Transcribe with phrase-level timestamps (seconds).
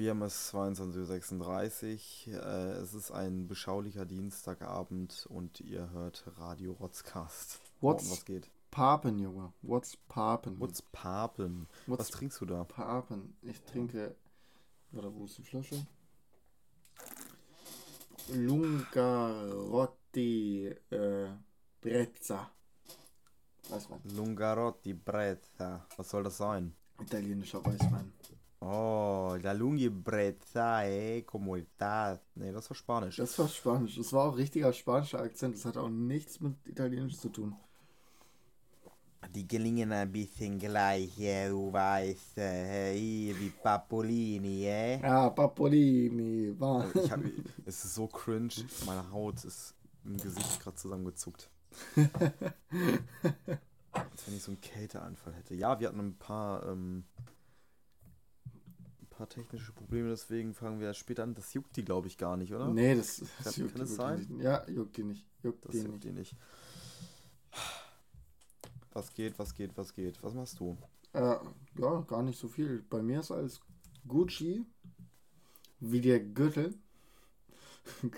[0.00, 2.42] Wir haben es 22.36 Uhr.
[2.42, 7.60] Äh, es ist ein beschaulicher Dienstagabend und ihr hört Radio Rotzcast.
[7.82, 8.48] What's was geht?
[8.70, 9.52] Papen, Junge?
[9.60, 10.58] What's Papen?
[10.58, 11.68] What's Papen?
[11.84, 12.64] What's was trinkst du da?
[12.64, 13.36] Papen?
[13.42, 14.16] Ich trinke.
[14.92, 15.86] Warte, wo ist die Flasche?
[18.32, 19.96] Lungarotti
[20.88, 21.28] äh,
[21.82, 22.50] Brezza.
[23.68, 24.00] Weiß man.
[24.16, 25.84] Lungarotti Brezza.
[25.98, 26.74] Was soll das sein?
[27.02, 28.14] Italienischer Weißwein.
[28.62, 32.20] Oh, la lunghi brezza e como estás?
[32.34, 33.16] Nee, das war Spanisch.
[33.16, 33.96] Das war Spanisch.
[33.96, 35.54] Das war auch richtiger spanischer Akzent.
[35.54, 37.56] Das hat auch nichts mit Italienisch zu tun.
[39.34, 45.00] Die gelingen ein bisschen gleich, ja, du weißt, äh, hier wie Papolini, äh?
[45.00, 46.84] Ja, Papolini, war.
[46.96, 47.20] Ich hab,
[47.64, 48.52] es ist so cringe,
[48.86, 51.48] meine Haut ist im Gesicht gerade zusammengezuckt.
[53.92, 55.54] Als wenn ich so einen Kälteanfall hätte.
[55.54, 57.04] Ja, wir hatten ein paar, ähm,
[59.20, 61.34] paar technische Probleme, deswegen fangen wir später an.
[61.34, 62.68] Das juckt die, glaube ich, gar nicht, oder?
[62.68, 64.36] Nee, das, das Kann- juckt kann die es wirklich sein?
[64.36, 64.42] nicht.
[64.44, 65.26] Ja, juckt die nicht.
[65.42, 66.04] Juckt Das die juckt nicht.
[66.04, 66.36] die nicht.
[68.92, 70.22] Was geht, was geht, was geht?
[70.22, 70.76] Was machst du?
[71.12, 71.36] Äh,
[71.78, 72.82] ja, gar nicht so viel.
[72.88, 73.60] Bei mir ist alles
[74.06, 74.64] Gucci.
[75.80, 76.74] Wie der Gürtel.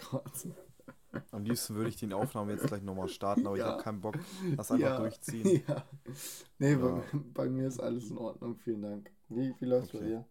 [1.30, 3.72] Am liebsten würde ich die Aufnahme jetzt gleich nochmal starten, aber ich Ja.
[3.72, 4.18] habe keinen Bock.
[4.56, 4.98] Lass einfach ja.
[4.98, 5.62] durchziehen.
[5.68, 5.84] Ja.
[6.58, 6.76] Nee, Ja.
[6.78, 7.02] Bei,
[7.34, 8.56] bei mir ist alles in Ordnung.
[8.56, 9.10] Vielen Dank.
[9.28, 10.06] Wie, wie läuft's bei Okay.
[10.08, 10.24] dir?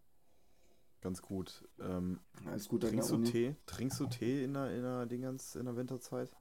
[1.02, 1.68] Ganz gut.
[1.80, 3.18] Ähm, Alles gut trinkst du?
[3.24, 3.56] Tee?
[3.66, 6.32] Trinkst du Tee in der, in der Dingens, in der Winterzeit?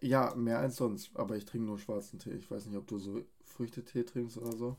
[0.00, 1.10] Ja, mehr als sonst.
[1.16, 2.32] Aber ich trinke nur schwarzen Tee.
[2.32, 4.76] Ich weiß nicht, ob du so Früchtetee trinkst oder so.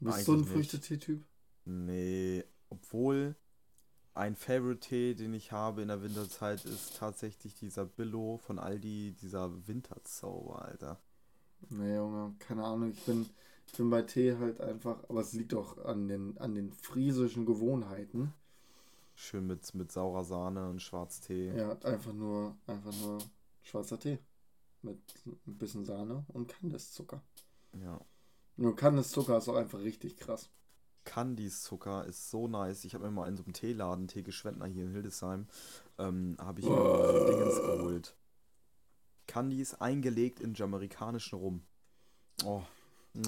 [0.00, 0.48] Bist du so ein Eigentlich.
[0.48, 1.22] Früchtetee-Typ?
[1.66, 3.36] Nee, obwohl
[4.14, 9.66] ein Favorite-Tee, den ich habe in der Winterzeit, ist tatsächlich dieser Billo von Aldi, dieser
[9.68, 11.00] Winterzauber, Alter.
[11.68, 12.90] Nee, Junge, keine Ahnung.
[12.90, 13.28] Ich bin,
[13.66, 17.46] ich bin bei Tee halt einfach, aber es liegt auch an den, an den friesischen
[17.46, 18.32] Gewohnheiten.
[19.14, 21.54] Schön mit, mit saurer Sahne und Schwarztee.
[21.56, 23.18] Ja, einfach nur, einfach nur
[23.62, 24.18] schwarzer Tee.
[24.82, 27.22] Mit ein bisschen Sahne und Kandiszucker.
[27.82, 28.00] Ja.
[28.56, 30.50] Nur Kandiszucker ist auch einfach richtig krass.
[31.04, 32.84] Candice-Zucker ist so nice.
[32.84, 35.46] Ich habe mir mal in so einem Teeladen, Tee Geschwendner hier in Hildesheim,
[35.98, 38.16] ähm, habe ich mir mal Dingens geholt.
[39.26, 41.62] Candies eingelegt in jamaikanischen Rum.
[42.44, 42.62] Oh,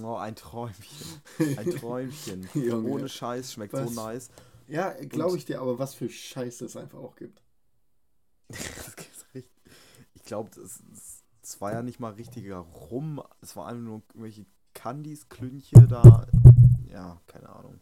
[0.03, 1.23] oh, ein Träumchen.
[1.57, 2.49] Ein Träumchen.
[2.55, 2.89] Junge.
[2.89, 3.95] Ohne Scheiß, schmeckt Was?
[3.95, 4.31] so nice.
[4.67, 7.43] Ja, glaube ich dir, aber was für Scheiße es einfach auch gibt.
[10.15, 13.23] Ich glaube, es, war ja nicht mal richtiger Rum.
[13.41, 14.45] Es war einfach nur irgendwelche
[14.75, 16.27] Candies, Klünche da.
[16.87, 17.81] Ja, keine Ahnung.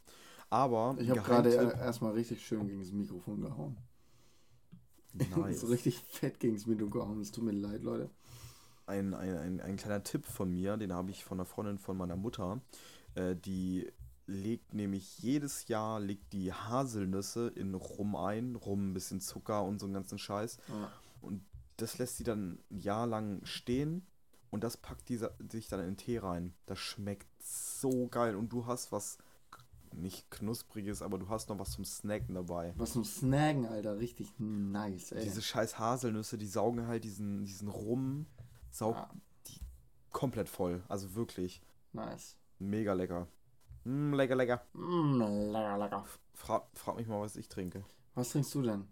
[0.48, 3.78] Aber Ich habe gerade erstmal richtig schön gegen das Mikrofon gehauen.
[5.36, 5.62] nice.
[5.62, 7.20] so richtig fett gegen das Mikrofon gehauen.
[7.20, 8.10] Es tut mir leid, Leute.
[8.86, 11.96] Ein, ein, ein, ein kleiner Tipp von mir, den habe ich von einer Freundin von
[11.96, 12.60] meiner Mutter.
[13.14, 13.90] Äh, die
[14.26, 19.78] legt nämlich jedes Jahr legt die Haselnüsse in Rum ein, Rum, ein bisschen Zucker und
[19.78, 20.58] so einen ganzen Scheiß.
[20.68, 20.92] Ja.
[21.20, 21.44] Und
[21.76, 24.06] das lässt sie dann ein Jahr lang stehen
[24.50, 25.20] und das packt die
[25.50, 26.54] sich dann in den Tee rein.
[26.66, 29.18] Das schmeckt so geil und du hast was
[29.92, 32.74] nicht knuspriges, aber du hast noch was zum Snacken dabei.
[32.76, 33.98] Was zum Snacken, Alter.
[33.98, 35.24] Richtig nice, ey.
[35.24, 38.26] Diese scheiß Haselnüsse, die saugen halt diesen, diesen Rum,
[38.76, 39.10] saugt Ja.
[39.46, 39.60] die
[40.12, 40.82] komplett voll.
[40.88, 42.36] Also wirklich nice.
[42.58, 43.28] mega lecker.
[43.84, 44.66] Mm, lecker, lecker.
[44.74, 45.20] Mm,
[45.52, 46.04] lecker, lecker.
[46.34, 47.84] Frag, frag mich mal, was ich trinke.
[48.14, 48.86] Was trinkst du denn?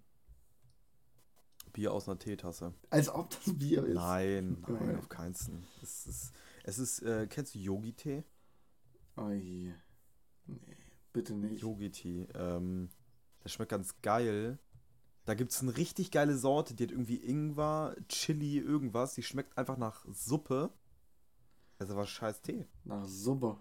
[1.72, 2.72] Bier aus einer Teetasse.
[2.90, 3.94] Als ob das Bier ist.
[3.94, 5.62] Nein, nein, auf keinen Fall.
[5.82, 8.22] Es ist, es ist äh, kennst du Yogi-Tee?
[9.16, 9.74] Oi.
[10.46, 10.76] Nee,
[11.12, 11.62] bitte nicht.
[11.62, 12.28] Yogi-Tee.
[12.34, 12.90] Ähm,
[13.42, 14.58] der schmeckt ganz geil.
[15.24, 19.14] Da gibt es eine richtig geile Sorte, die hat irgendwie Ingwer, Chili, irgendwas.
[19.14, 20.70] Die schmeckt einfach nach Suppe.
[21.78, 22.66] Also was scheiß Tee.
[22.84, 23.56] Nach Suppe.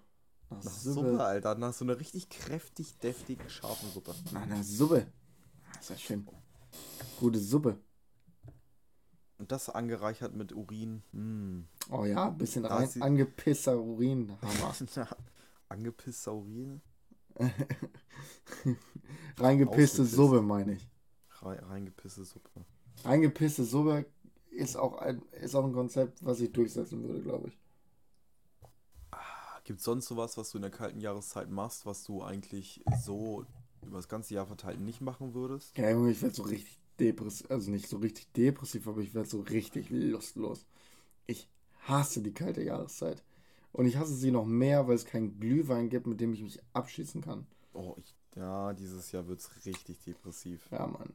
[0.49, 1.11] Nach, Nach Suppe.
[1.11, 1.55] Suppe, Alter.
[1.55, 4.13] Nach so einer richtig kräftig, deftig, scharfen Suppe.
[4.31, 5.07] Nach einer Suppe.
[5.71, 6.27] Ah, Ist ja schön.
[7.19, 7.77] Gute Suppe.
[9.37, 11.01] Und das angereichert mit Urin.
[11.11, 11.61] Mm.
[11.89, 14.37] Oh ja, ein bisschen rein, ist angepisster Urin.
[14.41, 14.73] Hammer.
[15.69, 16.81] Angepisster Urin?
[19.37, 20.05] Reingepisste.
[20.05, 20.92] Suppe, meine ich.
[21.43, 22.49] Rein, reingepisste Suppe.
[23.03, 24.05] Reingepisste Suppe
[24.51, 27.57] ist auch ein, ist auch ein Konzept, was ich durchsetzen würde, glaube ich.
[29.65, 33.45] Gibt es sonst sowas, was du in der kalten Jahreszeit machst, was du eigentlich so
[33.81, 35.77] über das ganze Jahr verteilt nicht machen würdest?
[35.77, 39.29] Ja, Junge, ich werde so richtig depressiv, also nicht so richtig depressiv, aber ich werde
[39.29, 40.65] so richtig lustlos.
[41.27, 41.49] Ich
[41.79, 43.23] hasse die kalte Jahreszeit.
[43.71, 46.59] Und ich hasse sie noch mehr, weil es keinen Glühwein gibt, mit dem ich mich
[46.73, 47.47] abschießen kann.
[47.73, 50.67] Oh, ich, ja, dieses Jahr wird es richtig depressiv.
[50.71, 51.13] Ja, Mann.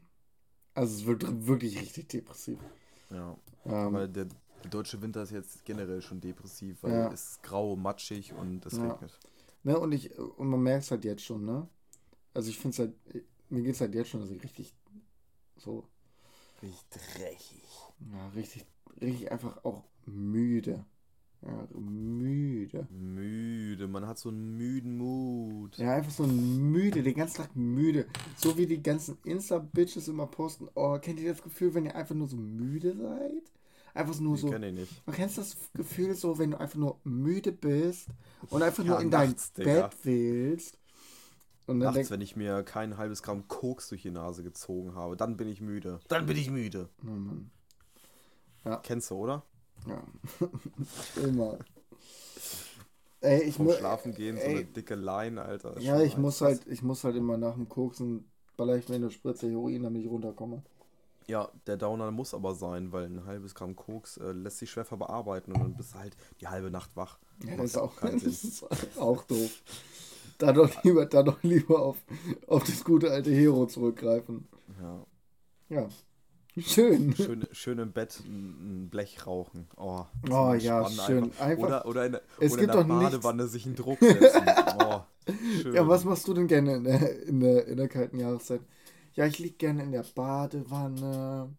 [0.78, 2.58] Also es wird wirklich richtig depressiv.
[3.10, 3.36] Ja.
[3.66, 4.26] Ähm, Weil der,
[4.62, 7.08] der deutsche Winter ist jetzt generell schon depressiv, weil Ja.
[7.08, 8.92] es ist grau, matschig und es Ja.
[8.92, 9.18] regnet.
[9.64, 11.68] ne, und ich, und man merkt es halt jetzt schon, ne?
[12.32, 14.72] Also ich finde es halt, mir geht es halt jetzt schon also richtig
[15.56, 15.84] so.
[16.62, 17.64] Richtig dreckig.
[18.12, 18.64] Ja, richtig,
[19.00, 20.84] richtig einfach auch müde.
[21.42, 22.88] Ja, müde.
[22.90, 25.78] Müde, man hat so einen müden Mut.
[25.78, 28.06] Ja, einfach so müde, den ganzen Tag müde.
[28.36, 30.68] So wie die ganzen Insta-Bitches immer posten.
[30.74, 33.52] Oh, kennt ihr das Gefühl, wenn ihr einfach nur so müde seid?
[33.94, 34.50] Einfach nur Ich so.
[34.50, 35.02] kenn ihn nicht.
[35.06, 38.08] Du kennst das Gefühl so, wenn du einfach nur müde bist
[38.50, 39.88] und einfach Ja, nur in dein nachts, Digga.
[39.88, 40.78] Bett willst.
[41.66, 45.16] Und dann Nachts, wenn ich mir kein halbes Gramm Koks durch die Nase gezogen habe,
[45.16, 46.00] dann bin ich müde.
[46.08, 46.88] Dann bin ich müde.
[47.02, 47.50] oh Mann,
[48.82, 49.44] Kennst du, oder?
[49.86, 50.02] Ja.
[51.22, 51.58] Immer.
[53.20, 53.76] Ey, ich muss.
[53.76, 54.56] Schlafen gehen, so ey.
[54.56, 55.78] eine dicke Line, Alter.
[55.80, 59.10] Ja, ich muss halt, ich muss halt immer nach dem Koksen baller ich mir eine
[59.10, 60.62] Spritze Heroin, damit ich runterkomme.
[61.26, 64.84] Ja, der Downer muss aber sein, weil ein halbes Gramm Koks äh, lässt sich schwer
[64.84, 67.18] verarbeiten und dann bist du halt die halbe Nacht wach.
[67.44, 68.64] Ja, das ist auch, das ist
[68.98, 69.62] auch doof.
[70.38, 71.98] Da doch lieber, da doch lieber auf,
[72.46, 74.48] auf das gute alte Hero zurückgreifen.
[74.80, 75.06] Ja.
[75.68, 75.88] Ja.
[76.56, 77.14] Schön.
[77.14, 79.68] Schön, schön im Bett ein, Blech rauchen.
[79.76, 81.24] Oh, Oh, ja, schön.
[81.24, 81.40] Einfach.
[81.40, 83.76] Einfach- Oder, oder in, der- Es oder in gibt der doch nichts- Badewanne sich einen
[83.76, 84.42] Druck setzen.
[84.82, 85.00] Oh,
[85.62, 85.74] schön.
[85.74, 88.60] Ja, was machst du denn gerne in der, in der, in der kalten Jahreszeit?
[89.14, 91.54] Ja, ich lieg gerne in der Badewanne.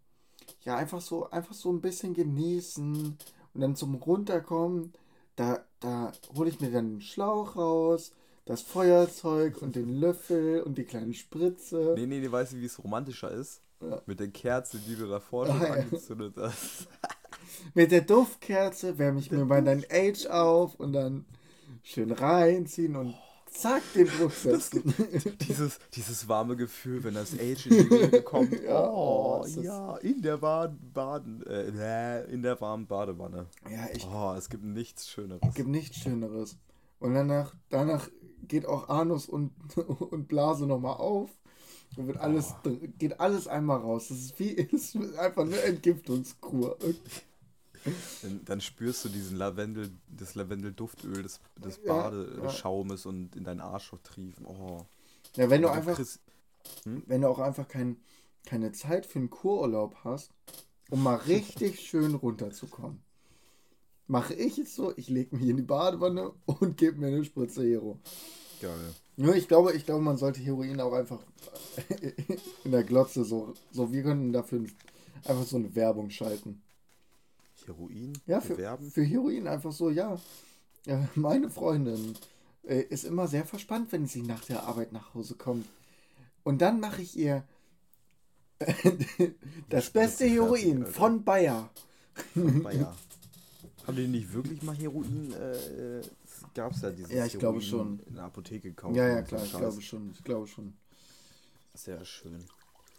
[0.64, 3.18] Ja, einfach so, einfach so ein bisschen genießen.
[3.54, 4.94] Und dann zum Runterkommen,
[5.36, 8.12] da, da hole ich mir dann den Schlauch raus,
[8.46, 11.94] das Feuerzeug und den Löffel und die kleine Spritze.
[11.98, 13.62] Nee, nee, nee, weißt du, wie es romantischer ist?
[13.82, 14.02] Ja.
[14.06, 15.74] Mit der Kerze, die du davor schon Ah, ja.
[15.84, 16.88] angezündet hast.
[17.74, 21.26] Mit der Duftkerze wärme ich mir mal dein Age auf und dann
[21.84, 23.16] schön reinziehen und
[23.50, 24.94] zack, den Druck setzen.
[25.48, 28.62] Dieses, dieses warme Gefühl, wenn das Age in die Wohnung kommt.
[28.64, 33.48] Ja, oh, oh, das- ja, in der Baden, Baden, äh, in der warmen Badewanne.
[33.70, 35.54] ja, ich Oh, es gibt nichts Schöneres.
[35.56, 36.58] gibt nichts Schöneres.
[37.00, 38.10] Und danach, danach
[38.48, 41.30] geht auch Anus und, und Blase nochmal auf.
[41.98, 42.54] Und wird alles,
[42.98, 44.08] geht alles einmal raus.
[44.10, 46.78] Das ist wie es ist einfach eine Entgiftungskur.
[48.22, 53.62] Dann, dann spürst du diesen Lavendel, das Lavendelduftöl des, des Ja, Badeschaumes und in deinen
[53.62, 54.46] Arsch triefen.
[54.46, 54.86] Oh.
[55.36, 56.20] Ja, wenn du Also einfach, Chris-
[56.86, 57.98] wenn du auch einfach kein,
[58.46, 60.32] keine Zeit für einen Kururlaub hast,
[60.90, 63.02] um mal richtig schön runterzukommen.
[64.08, 67.64] Mache ich es so, ich lege mich in die Badewanne und gebe mir eine Spritze
[67.64, 68.00] Hero.
[68.60, 68.96] Geil.
[69.20, 71.20] Nur ich glaube, ich glaube, man sollte Heroin auch einfach
[72.64, 74.62] in der Glotze so, so wir können dafür
[75.26, 76.62] einfach so eine Werbung schalten.
[77.66, 78.14] Heroin?
[78.28, 78.90] Ja, für, Bewerben?
[78.90, 80.18] für Heroin einfach so, ja.
[81.16, 82.14] meine Freundin
[82.64, 85.68] äh, ist immer sehr verspannt, wenn sie nach der Arbeit nach Hause kommt.
[86.44, 87.44] Und dann mache ich ihr
[89.70, 91.70] das beste Heroin von Bayer.
[92.36, 92.96] Bayer.
[93.86, 95.34] Haben die nicht wirklich mal Heroin?
[95.34, 96.04] Äh,
[96.54, 98.00] Gab es ja dieses Ja, ich glaube schon.
[98.02, 98.96] in der Apotheke kaufen?
[98.96, 99.60] Ja, ja, klar, ich Scheiß.
[99.60, 100.12] glaube schon.
[100.12, 100.74] Ich glaube schon.
[101.74, 102.44] Sehr schön.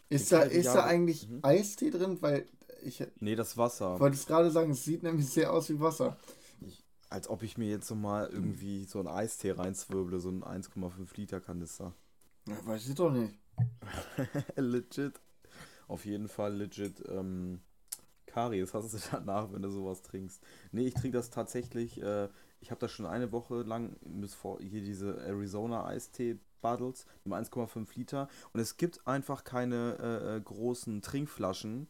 [0.09, 1.41] Ist da, ist da eigentlich Mhm.
[1.43, 2.21] Eistee drin?
[2.21, 2.47] Weil
[2.83, 4.01] ich Nee, das Wasser.
[4.01, 6.17] wollte es gerade sagen, es sieht nämlich sehr aus wie Wasser.
[7.09, 11.17] Als ob ich mir jetzt so mal irgendwie so einen Eistee reinzwirble, so einen 1,5
[11.17, 11.93] Liter Kanister.
[12.47, 13.35] Ja, weiß ich doch nicht.
[14.57, 15.21] legit.
[15.89, 17.03] Auf jeden Fall legit.
[17.09, 17.61] Ähm,
[18.27, 20.41] Karies hast du danach, wenn du sowas trinkst.
[20.71, 22.01] Nee, ich trinke das tatsächlich.
[22.01, 22.29] Äh,
[22.61, 27.35] ich habe das schon eine Woche lang, bis vor hier diese Arizona Eistee Bottles mit
[27.35, 28.29] 1,5 Liter.
[28.53, 31.89] Und es gibt einfach keine äh, äh, großen Trinkflaschen.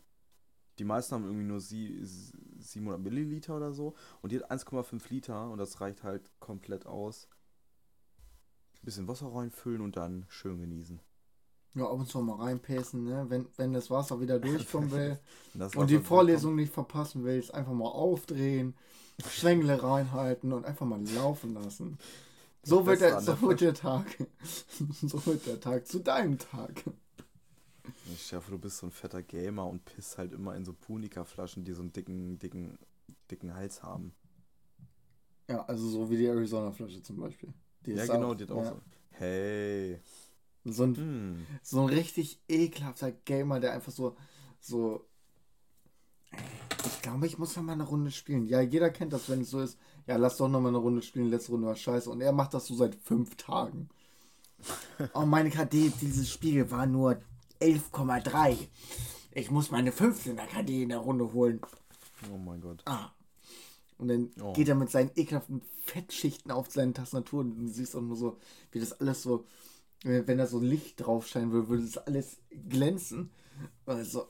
[0.79, 3.95] Die meisten haben irgendwie nur sie, 700 Milliliter oder so.
[4.23, 7.29] Und die hat 1,5 Liter und das reicht halt komplett aus.
[8.83, 11.01] Bisschen Wasser reinfüllen und dann schön genießen.
[11.75, 13.27] Ja, ab und zu mal reinpässen, ne?
[13.29, 15.19] Wenn, wenn das Wasser wieder durchkommen will
[15.77, 18.75] und die Vorlesung nicht verpassen willst, einfach mal aufdrehen,
[19.21, 21.99] Schwängele reinhalten und einfach mal laufen lassen.
[22.63, 24.07] So wird, der, so wird der Tag.
[25.03, 26.85] so wird der Tag zu deinem Tag.
[28.13, 31.65] Ich hoffe, du bist so ein fetter Gamer und pisst halt immer in so Punika-Flaschen,
[31.65, 32.79] die so einen dicken, dicken,
[33.31, 34.13] dicken Hals haben.
[35.49, 37.53] Ja, also so wie die Arizona-Flasche zum Beispiel.
[37.87, 38.71] Die ja, genau, auch- die hat auch ja.
[38.71, 38.81] so.
[39.13, 40.01] Hey.
[40.65, 41.47] So ein, Hm.
[41.63, 44.17] so ein richtig ekelhafter Gamer, der einfach so,
[44.61, 45.07] so.
[46.87, 48.47] Ich glaube, ich muss noch mal eine Runde spielen.
[48.47, 49.79] Ja, jeder kennt das, wenn es so ist.
[50.07, 51.29] Ja, lass doch noch mal eine Runde spielen.
[51.31, 52.09] Letzte Runde war scheiße.
[52.11, 53.89] Und er macht das so seit fünf Tagen.
[55.15, 57.21] oh, meine KD, dieses Spiel war nur
[57.61, 58.57] 11,3.
[59.33, 61.61] Ich muss meine 15er KD in der Runde holen.
[62.33, 62.83] Oh mein Gott.
[62.87, 63.11] Ah.
[63.99, 64.53] Und dann Oh.
[64.55, 68.39] geht er mit seinen ekelhaften Fettschichten auf seine Tastatur und du siehst auch nur so,
[68.73, 69.45] wie das alles so,
[70.05, 73.31] äh, wenn da so Licht drauf scheinen würde, würde das alles glänzen.
[73.87, 74.27] Also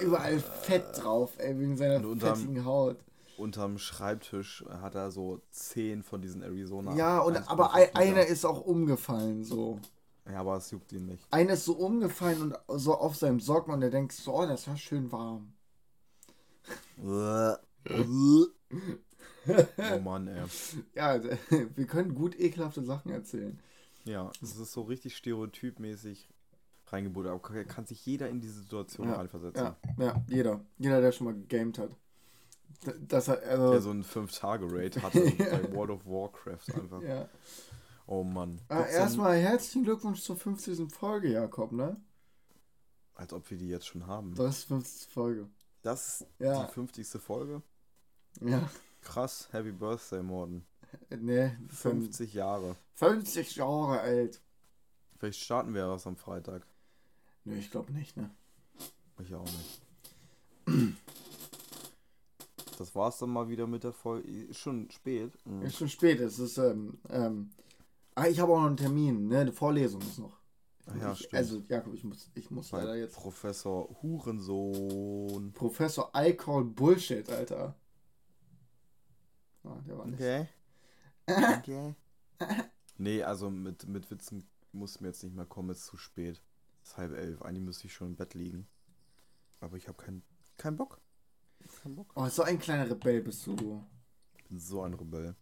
[0.00, 2.96] überall Fett drauf, ey, wegen seiner unterm- fettigen Haut.
[3.36, 6.94] Unterm Schreibtisch hat er so zehn von diesen Arizona.
[6.96, 7.96] Ja, und 1,5 aber ei- Liter.
[7.98, 9.78] einer ist auch umgefallen, so.
[10.30, 11.24] Ja, aber es juckt ihn nicht.
[11.30, 14.66] Einer ist so umgefallen und so auf seinem Socken und er denkt so, oh, das
[14.68, 15.52] war schön warm.
[17.02, 17.54] oh
[20.02, 20.42] Mann, ey.
[20.94, 21.20] Ja,
[21.76, 23.58] wir können gut ekelhafte Sachen erzählen.
[24.04, 26.28] Ja, es ist so richtig stereotypmäßig
[26.92, 27.34] reingebuddelt.
[27.34, 29.62] Aber kann sich jeder in diese Situation Ja, reinversetzen.
[29.64, 30.60] Ja, ja, jeder.
[30.78, 31.90] Jeder, der schon mal gegamed hat.
[33.08, 37.02] Das hat, also, Der so einen 5-Tage-Raid hatte bei World of Warcraft einfach.
[37.02, 37.28] ja.
[38.06, 38.60] Oh Mann.
[38.68, 40.90] Ah, erstmal herzlichen Glückwunsch zur 50.
[40.92, 42.00] Folge, Jakob, ne?
[43.14, 44.34] Als ob wir die jetzt schon haben.
[44.34, 45.08] Das ist die 50.
[45.12, 45.48] Folge.
[45.82, 46.64] Das ist Ja.
[46.66, 47.06] die 50.
[47.20, 47.62] Folge.
[48.40, 48.70] Ja.
[49.02, 50.64] Krass, Happy Birthday, Morden.
[51.10, 51.80] Ne, 50.
[51.80, 52.76] 50 Jahre.
[52.94, 54.40] 50 Jahre alt.
[55.18, 56.64] Vielleicht starten wir was am Freitag.
[57.48, 58.30] Nö, ich glaube nicht, ne?
[59.22, 59.80] Ich auch nicht.
[62.78, 64.28] Das war's dann mal wieder mit der Folge.
[64.28, 65.32] Ist schon spät.
[65.46, 65.62] Mhm.
[65.62, 67.50] Ist schon spät, es ist, ähm, ähm,
[68.14, 69.40] ah, ich habe auch noch einen Termin, ne?
[69.40, 70.38] Eine Vorlesung ist noch.
[70.86, 73.16] Ah ja, ich, also, Jakob, ich muss, ich muss leider jetzt.
[73.16, 75.52] Professor Hurensohn.
[75.54, 77.74] Professor I call Bullshit, Alter.
[79.64, 80.20] Ah, der war nicht.
[80.20, 80.46] Okay.
[81.58, 81.94] Okay.
[82.96, 86.42] Nee, also mit, mit Witzen muss mir jetzt nicht mehr kommen, ist zu spät.
[86.88, 87.42] Es ist halb elf.
[87.42, 88.66] Eigentlich müsste ich schon im Bett liegen.
[89.60, 90.22] Aber ich habe keinen
[90.56, 90.98] kein Bock.
[91.82, 92.10] Kein Bock.
[92.14, 93.84] Oh, so ein kleiner Rebell bist du.
[94.38, 95.36] Ich bin so ein Rebell.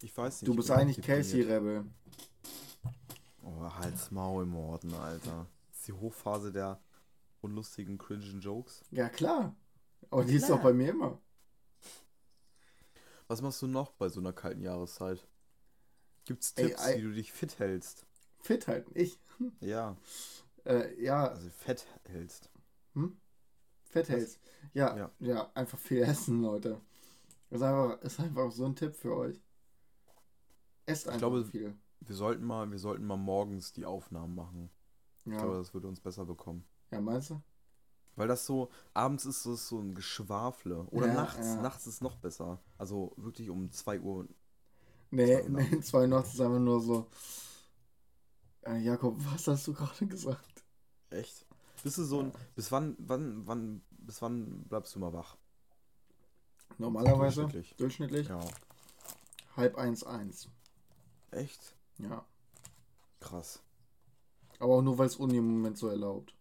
[0.00, 0.48] Ich weiß nicht.
[0.48, 1.04] Du ich bist eigentlich.
[1.04, 1.84] Casey-Rebel.
[3.42, 5.46] Oh, halt's Maul, Morden, Alter.
[5.68, 6.80] Das ist die Hochphase der
[7.42, 8.82] unlustigen, cringen Jokes.
[8.92, 9.54] Ja, klar.
[10.10, 10.56] Aber die ist Klar.
[10.56, 11.20] doch bei mir immer.
[13.26, 15.28] Was machst du noch bei so einer kalten Jahreszeit?
[16.28, 18.04] Gibt's Ey, Tipps, ei- wie du dich fit hältst?
[18.40, 18.90] Fit halten.
[18.94, 19.18] Ich.
[19.60, 19.96] Ja,
[20.64, 22.50] Äh, ja, also fett hältst.
[23.84, 24.38] Fett hältst.
[24.74, 25.10] Ja, Ja.
[25.20, 26.78] ja, einfach viel essen, Leute.
[27.48, 29.40] Ist einfach, ist einfach so ein Tipp für euch.
[30.84, 31.74] Esst einfach glaube, viel.
[32.00, 34.68] Wir sollten mal, wir sollten mal morgens die Aufnahmen machen.
[35.24, 35.58] Ich glaube, Ja.
[35.58, 36.64] das würde uns besser bekommen.
[36.90, 37.40] ja, meinst du?
[38.16, 40.82] Weil das so, abends ist das so ein Geschwafle.
[40.90, 41.62] Oder Ja, nachts, ja.
[41.62, 42.60] nachts ist noch besser.
[42.76, 44.28] Also wirklich um 2 Uhr.
[45.10, 47.06] Nee, nee, zwei Nachts ist einfach nur so.
[48.62, 50.64] Äh, Jakob, was hast du gerade gesagt?
[51.10, 51.46] Echt?
[51.82, 55.36] Bist du so ein, bis wann, wann, wann, bis wann bleibst du mal wach?
[56.76, 57.76] Normalerweise Durchschnittlich.
[57.76, 58.40] durchschnittlich Ja.
[59.56, 60.48] halb eins eins.
[61.30, 61.74] Echt?
[61.98, 62.24] Ja.
[63.20, 63.62] Krass.
[64.58, 66.34] Aber auch nur, weil es Uni im Moment so erlaubt.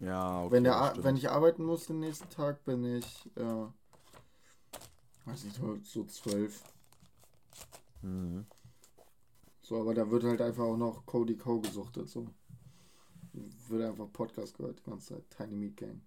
[0.00, 0.52] Ja, okay.
[0.52, 3.66] wenn, der, wenn ich arbeiten muss den nächsten Tag, bin ich, äh,
[5.24, 6.62] weiß nicht, so zwölf.
[8.02, 8.46] Mhm.
[9.62, 11.60] So, aber da wird halt einfach auch noch Cody Co.
[11.60, 12.08] gesuchtet.
[12.08, 12.26] So.
[13.68, 15.24] Wird einfach Podcast gehört die ganze Zeit.
[15.30, 16.00] Tiny Meat Gang.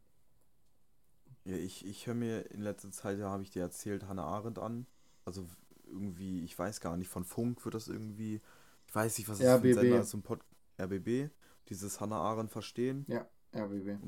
[1.45, 4.59] Ja, ich, ich höre mir in letzter Zeit, ja, habe ich dir erzählt, Hannah Arendt
[4.59, 4.85] an.
[5.25, 5.45] Also
[5.85, 8.41] irgendwie, ich weiß gar nicht, von Funk wird das irgendwie,
[8.87, 9.79] ich weiß nicht, was das für ein RBB.
[9.81, 10.39] Sender ist, ein Pod
[10.79, 11.29] RBB,
[11.69, 13.05] dieses Hannah Arendt verstehen.
[13.07, 14.01] Ja, RBB.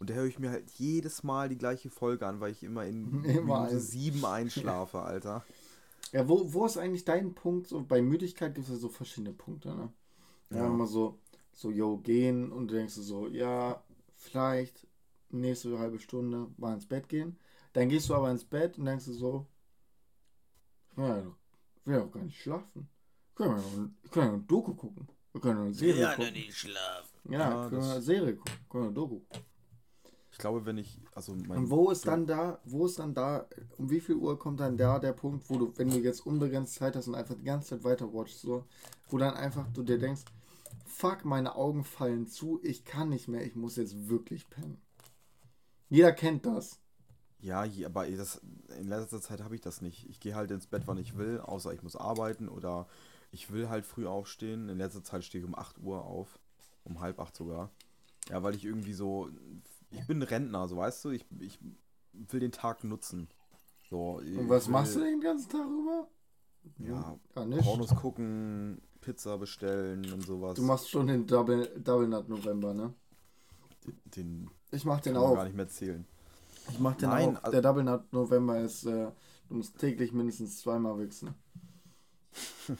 [0.00, 2.84] Und da höre ich mir halt jedes Mal die gleiche Folge an, weil ich immer
[2.86, 5.44] in Immer Minute ein- sieben einschlafe, Alter.
[6.12, 7.66] Ja, wo, wo ist eigentlich dein Punkt?
[7.68, 9.92] So, bei Müdigkeit gibt es ja so verschiedene Punkte, ne?
[10.50, 10.66] Ja, Ja.
[10.68, 11.18] immer so,
[11.52, 13.82] so, yo, gehen und du denkst du so, ja,
[14.14, 14.86] vielleicht
[15.30, 17.38] nächste halbe Stunde mal ins Bett gehen.
[17.74, 19.46] Dann gehst du aber ins Bett und denkst du so,
[20.92, 21.36] ich will ja, doch-
[21.76, 22.88] ich will ja auch gar nicht schlafen.
[23.34, 25.08] Können wir noch, wir können ja noch Doku gucken.
[25.32, 26.32] Wir können noch eine Serie gucken.
[26.32, 27.18] nicht schlafen.
[27.32, 28.52] Ja, Ja, können wir eine Serie gucken.
[28.70, 29.44] Können wir eine Doku gucken.
[30.38, 33.48] Ich glaube, wenn ich, also mein, Und wo ist dann da, wo ist dann da,
[33.76, 36.76] um wie viel Uhr kommt dann da der Punkt, wo du, wenn du jetzt unbegrenzt
[36.76, 38.64] Zeit hast und einfach die ganze Zeit weiter watchst, so,
[39.08, 40.22] wo dann einfach du dir denkst,
[40.86, 44.80] fuck, meine Augen fallen zu, ich kann nicht mehr, ich muss jetzt wirklich pennen.
[45.88, 46.78] Jeder kennt das.
[47.40, 48.40] Ja, aber das,
[48.78, 50.08] in letzter Zeit habe ich das nicht.
[50.08, 52.86] Ich gehe halt ins Bett, wann ich will, außer ich muss arbeiten oder
[53.32, 54.68] ich will halt früh aufstehen.
[54.68, 56.38] In letzter Zeit stehe ich um 8 Uhr auf.
[56.84, 57.70] Um halb acht sogar.
[58.30, 59.28] Ja, weil ich irgendwie so.
[59.90, 61.58] Ich bin Rentner, so weißt du, ich, ich
[62.12, 63.28] will den Tag nutzen.
[63.88, 66.08] So, Und was machst du den ganzen Tag über?
[66.78, 67.62] Ja, Ja, nicht.
[67.64, 70.54] Pornos gucken, Pizza bestellen und sowas.
[70.54, 72.92] Du machst schon den Double, Double Nut November, ne?
[74.16, 75.34] den Ich mach den kann auch.
[75.34, 76.04] gar nicht mehr zählen.
[76.70, 77.44] Ich mach den Nein, auch.
[77.44, 79.10] also- Der Double Nut November ist, äh,
[79.48, 81.34] du musst täglich mindestens zweimal wichsen.
[82.68, 82.76] das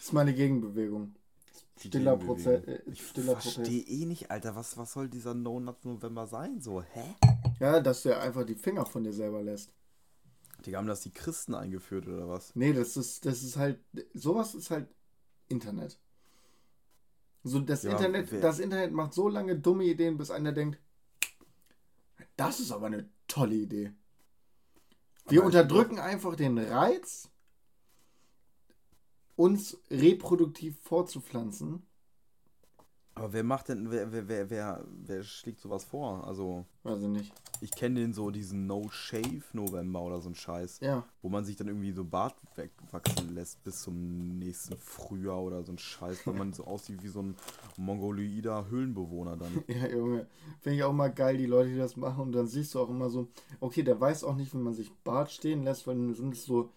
[0.00, 1.14] ist meine Gegenbewegung.
[1.82, 2.16] Die Stiller.
[2.16, 2.64] Prozess.
[2.64, 3.54] Äh, Ich stiller Protest.
[3.54, 6.60] verstehe eh nicht, Alter, was, was soll dieser No Nut November sein?
[6.60, 7.14] So, hä?
[7.58, 9.72] Ja, dass du einfach die Finger von dir selber lässt.
[10.66, 12.54] Die haben das die Christen eingeführt oder was?
[12.54, 13.80] Nee, das ist, das ist halt,
[14.12, 14.88] sowas ist halt
[15.48, 15.98] Internet.
[17.42, 20.78] So, das Ja, Internet, wer- das Internet macht so lange dumme Ideen, bis einer denkt,
[22.36, 23.92] das ist aber eine tolle Idee.
[25.28, 27.29] Wir Aber unterdrücken einfach den Reiz,
[29.40, 31.82] uns reproduktiv fortzupflanzen.
[33.14, 36.26] Aber wer macht denn, wer, wer, wer, wer, wer schlägt sowas vor?
[36.26, 37.32] Also, Weiß ich nicht.
[37.60, 40.80] ich kenne den so, diesen No-Shave-November oder so ein Scheiß.
[40.80, 41.04] Ja.
[41.20, 45.72] Wo man sich dann irgendwie so Bart wegwachsen lässt bis zum nächsten Frühjahr oder so
[45.72, 47.34] ein Scheiß, weil man so aussieht wie so ein
[47.76, 49.64] mongoloider Höhlenbewohner dann.
[49.68, 50.26] Ja, Junge.
[50.60, 52.22] Finde ich auch mal geil, die Leute, die das machen.
[52.22, 53.28] Und dann siehst du auch immer so,
[53.58, 56.44] okay, der weiß auch nicht, wie man sich Bart stehen lässt, weil dann sind es
[56.44, 56.70] so,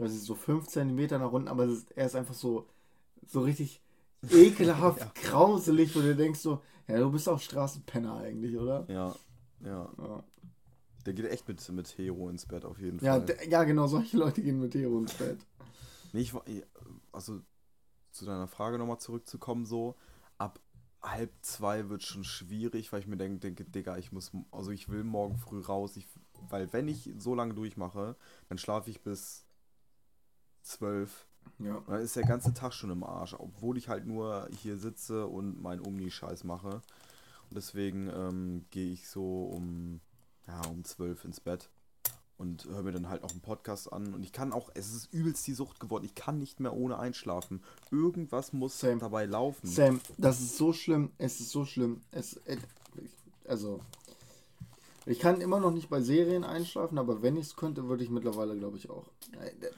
[0.00, 2.66] weiß ich, so 5 cm nach unten, aber ist, er ist einfach so,
[3.26, 3.82] so richtig
[4.30, 5.30] ekelhaft Ja.
[5.30, 8.86] grauselig, wo du denkst so, ja, du bist auch Straßenpenner eigentlich, oder?
[8.88, 9.14] Ja,
[9.64, 9.88] ja.
[9.98, 10.24] Ja,
[11.06, 13.26] Der geht echt mit, mit Hero ins Bett auf jeden ja, Fall.
[13.26, 15.38] d- ja genau, solche Leute gehen mit Hero ins Bett.
[16.12, 16.32] Nee, ich,
[17.12, 17.40] also
[18.12, 19.96] zu deiner Frage nochmal zurückzukommen, so
[20.38, 20.60] ab
[21.02, 24.88] halb zwei wird schon schwierig, weil ich mir denke, denke, Digga, ich muss, also ich
[24.90, 26.06] will morgen früh raus, ich,
[26.50, 28.16] weil wenn ich so lange durchmache,
[28.48, 29.46] dann schlafe ich bis
[30.62, 31.26] zwölf.
[31.58, 31.82] Ja.
[31.86, 35.60] Dann ist der ganze Tag schon im Arsch, obwohl ich halt nur hier sitze und
[35.60, 36.82] meinen Omni-Scheiß mache.
[37.50, 40.00] Und deswegen ähm, gehe ich so um,
[40.46, 41.70] ja, um zwölf ins Bett
[42.40, 44.14] und höre mir dann halt auch einen Podcast an.
[44.14, 46.98] Und ich kann auch, es ist übelst die Sucht geworden, ich kann nicht mehr ohne
[46.98, 47.62] einschlafen.
[47.90, 48.98] Irgendwas muss Same.
[48.98, 49.66] dabei laufen.
[49.66, 52.00] Sam, das ist so schlimm, es ist so schlimm.
[52.12, 52.56] Es, äh,
[53.46, 53.80] also,
[55.06, 58.10] ich kann immer noch nicht bei Serien einschlafen, aber wenn ich es könnte, würde ich
[58.10, 59.10] mittlerweile, glaube ich, auch.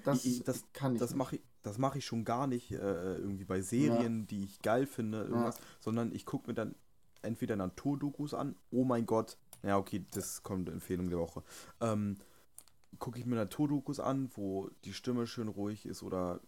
[0.05, 1.19] Das, Ich- das- kann ich Das nicht.
[1.19, 4.87] mache ich, das mache ich schon gar nicht äh, irgendwie bei Serien, die ich geil
[4.87, 6.75] finde, irgendwas, sondern ich gucke mir dann
[7.23, 8.57] entweder Naturdokus an.
[8.73, 11.43] Oh mein Gott, ja okay, das kommt Empfehlung der Woche.
[11.81, 12.17] Ähm,
[12.99, 16.41] gucke ich mir Naturdokus an, wo die Stimme schön ruhig ist oder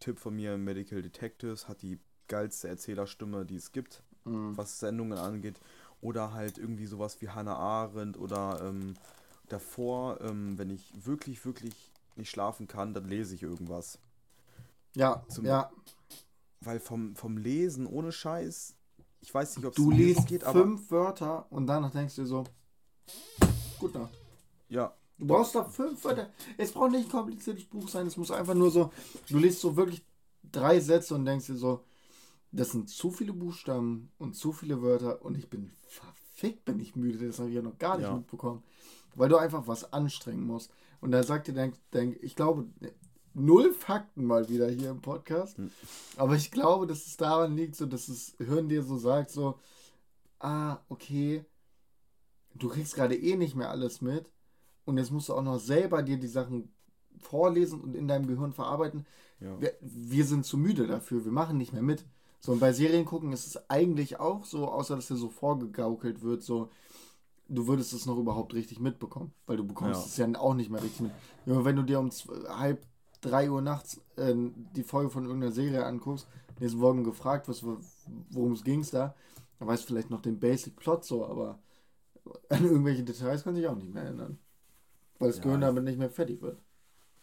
[0.00, 4.56] Tipp von mir, Medical Detectives hat die geilste Erzählerstimme, die es gibt, Mhm.
[4.56, 5.58] was Sendungen angeht.
[6.00, 8.94] Oder halt irgendwie sowas wie Hannah Arendt oder ähm,
[9.48, 13.98] davor, ähm, wenn ich wirklich, wirklich nicht schlafen kann, dann lese ich irgendwas.
[14.94, 15.70] Ja, Zum- ja.
[16.60, 18.74] Weil vom, vom Lesen ohne Scheiß,
[19.20, 22.44] ich weiß nicht, ob es Du liest fünf Wörter und danach denkst du dir so,
[23.78, 24.12] gut Nacht.
[24.68, 26.30] Ja, Du brauchst da fünf Wörter.
[26.56, 28.06] Es braucht nicht ein kompliziertes Buch sein.
[28.06, 28.92] Es muss einfach nur so,
[29.28, 30.04] du liest so wirklich
[30.50, 31.84] drei Sätze und denkst dir so,
[32.52, 36.96] das sind zu viele Buchstaben und zu viele Wörter und ich bin verfickt, bin ich
[36.96, 37.26] müde.
[37.26, 38.14] Das habe ich ja noch gar nicht Ja.
[38.14, 38.62] mitbekommen.
[39.14, 40.70] Weil du einfach was anstrengen musst.
[41.00, 42.66] Und da sagt dir, denk, denk, ich glaube,
[43.34, 45.58] null Fakten mal wieder hier im Podcast.
[45.58, 45.70] Hm.
[46.16, 49.58] Aber ich glaube, dass es daran liegt, so dass es Hirn dir so sagt, so,
[50.38, 51.44] ah, okay,
[52.54, 54.30] du kriegst gerade eh nicht mehr alles mit.
[54.84, 56.72] Und jetzt musst du auch noch selber dir die Sachen
[57.18, 59.06] vorlesen und in deinem Gehirn verarbeiten.
[59.40, 59.60] ja.
[59.60, 62.06] Wir, wir sind zu müde dafür, wir machen nicht mehr mit.
[62.40, 66.22] So, und bei Serien gucken ist es eigentlich auch so, außer dass dir so vorgegaukelt
[66.22, 66.70] wird, so,
[67.48, 70.06] du würdest es noch überhaupt richtig mitbekommen, weil du bekommst Ja.
[70.26, 71.12] es ja auch nicht mehr richtig mit.
[71.46, 72.10] Wenn du dir um
[72.48, 72.86] halb
[73.20, 76.28] drei Uhr nachts äh, die Folge von irgendeiner Serie anguckst,
[76.60, 77.78] nächsten Morgen gefragt wirst, wo-
[78.30, 79.14] worum es ging da,
[79.58, 81.58] dann weißt du vielleicht noch den Basic Plot so, aber
[82.50, 84.38] an irgendwelche Details kann sich auch nicht mehr erinnern.
[85.18, 86.58] Weil das Ja, Gehirn damit nicht mehr fertig wird.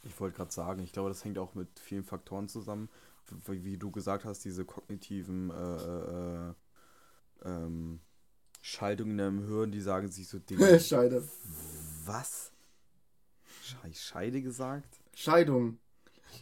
[0.03, 2.89] Ich wollte gerade sagen, ich glaube, das hängt auch mit vielen Faktoren zusammen.
[3.47, 6.53] Wie, wie du gesagt hast, diese kognitiven äh, äh,
[7.45, 7.99] ähm,
[8.61, 10.79] Schaltungen im Hirn, die sagen sich so Dinge.
[10.79, 11.27] Scheide.
[12.05, 12.51] Was?
[13.61, 14.99] Sche Scheide gesagt?
[15.13, 15.79] Scheidung.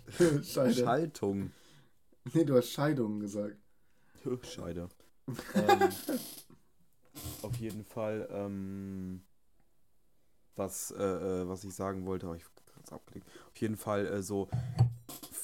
[0.43, 0.73] Scheide.
[0.73, 1.51] Schaltung.
[2.33, 3.57] Nee, du hast Scheidung gesagt.
[4.43, 4.89] Scheide.
[5.53, 5.89] ähm,
[7.41, 9.23] auf jeden Fall, ähm,
[10.55, 12.43] was, äh, äh, was ich sagen wollte, aber ich
[12.75, 13.27] hab's abgelegt.
[13.47, 14.49] Auf jeden Fall äh, so,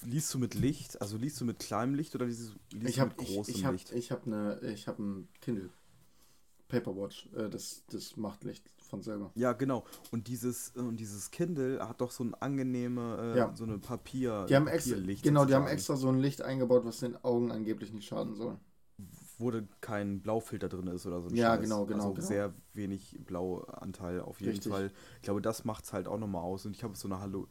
[0.03, 2.95] liest du mit Licht, also liest du mit kleinem Licht oder liest, du- liest Ich
[2.95, 3.91] du habe mit ich, großem ich hab, Licht?
[3.91, 5.69] ich hab ne, ich hab ein Kindle.
[6.67, 7.27] Paperwatch.
[7.35, 9.31] Äh, das, das macht Licht von selber.
[9.35, 9.85] Ja, genau.
[10.11, 13.55] Und dieses, und dieses Kindle hat doch so ein angenehme, äh, Ja.
[13.55, 16.85] so eine Papier, Die haben extra, Papierlicht genau, die haben extra so ein Licht eingebaut,
[16.85, 18.57] was den Augen angeblich nicht schaden soll.
[19.39, 21.61] Wo da kein Blaufilter drin ist oder so ein Ja, Scheiß.
[21.63, 22.27] genau, genau, Also genau.
[22.27, 24.71] sehr wenig Blauanteil auf jeden Richtig.
[24.71, 24.91] Fall.
[25.15, 26.65] Ich glaube, das macht es halt auch nochmal aus.
[26.65, 27.47] Und ich habe so eine Hallo...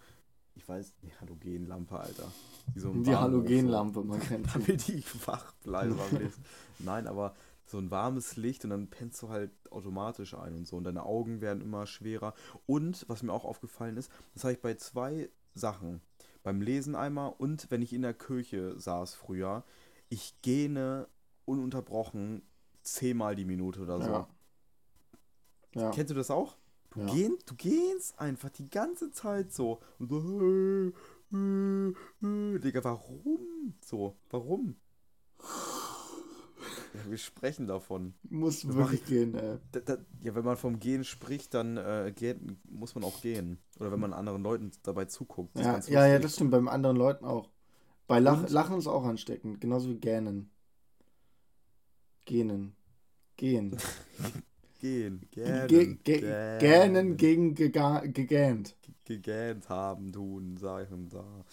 [0.58, 2.32] Ich weiß, die Halogenlampe, Alter.
[2.74, 6.44] Die, so Die Halogenlampe, man kennt damit ich wach bleibe beim Lesen.
[6.80, 10.76] Nein, aber so ein warmes Licht und dann pennst du halt automatisch ein und so.
[10.76, 12.34] Und deine Augen werden immer schwerer.
[12.66, 16.00] Und, was mir auch aufgefallen ist, das habe ich bei zwei Sachen.
[16.42, 19.64] Beim Lesen einmal und wenn ich in der Kirche saß früher,
[20.08, 21.06] ich gähne
[21.44, 22.42] ununterbrochen
[22.82, 24.10] zehnmal die Minute oder so.
[24.10, 24.28] Ja.
[25.74, 25.90] Ja.
[25.90, 26.56] Kennst du das auch?
[26.90, 27.06] Du, Ja.
[27.06, 29.80] gehn, du gehst einfach die ganze Zeit so.
[29.98, 30.88] Und so äh,
[31.36, 32.58] äh.
[32.58, 33.74] Digga, warum?
[33.84, 34.76] So, warum?
[36.94, 38.14] Ja, wir sprechen davon.
[38.30, 39.58] Muss Das wirklich gehen, ey.
[39.72, 42.38] Da, da, ja, wenn man vom Gehen spricht, dann äh, geht,
[42.70, 43.58] muss man auch gehen.
[43.78, 45.58] Oder wenn man anderen Leuten dabei zuguckt.
[45.58, 47.50] Ja, ja, ja, das stimmt, beim anderen Leuten auch.
[48.06, 48.50] Bei Lach Und?
[48.50, 50.50] Lachen ist auch ansteckend, genauso wie Gähnen.
[52.24, 52.74] Gähnen.
[53.36, 53.76] Gehen.
[54.78, 55.68] Gehen, Ge gähnen,
[56.04, 58.76] ge gähnen, gähnen gegen gegähnt.
[59.04, 61.44] gegähnt haben, tun, sagen, da.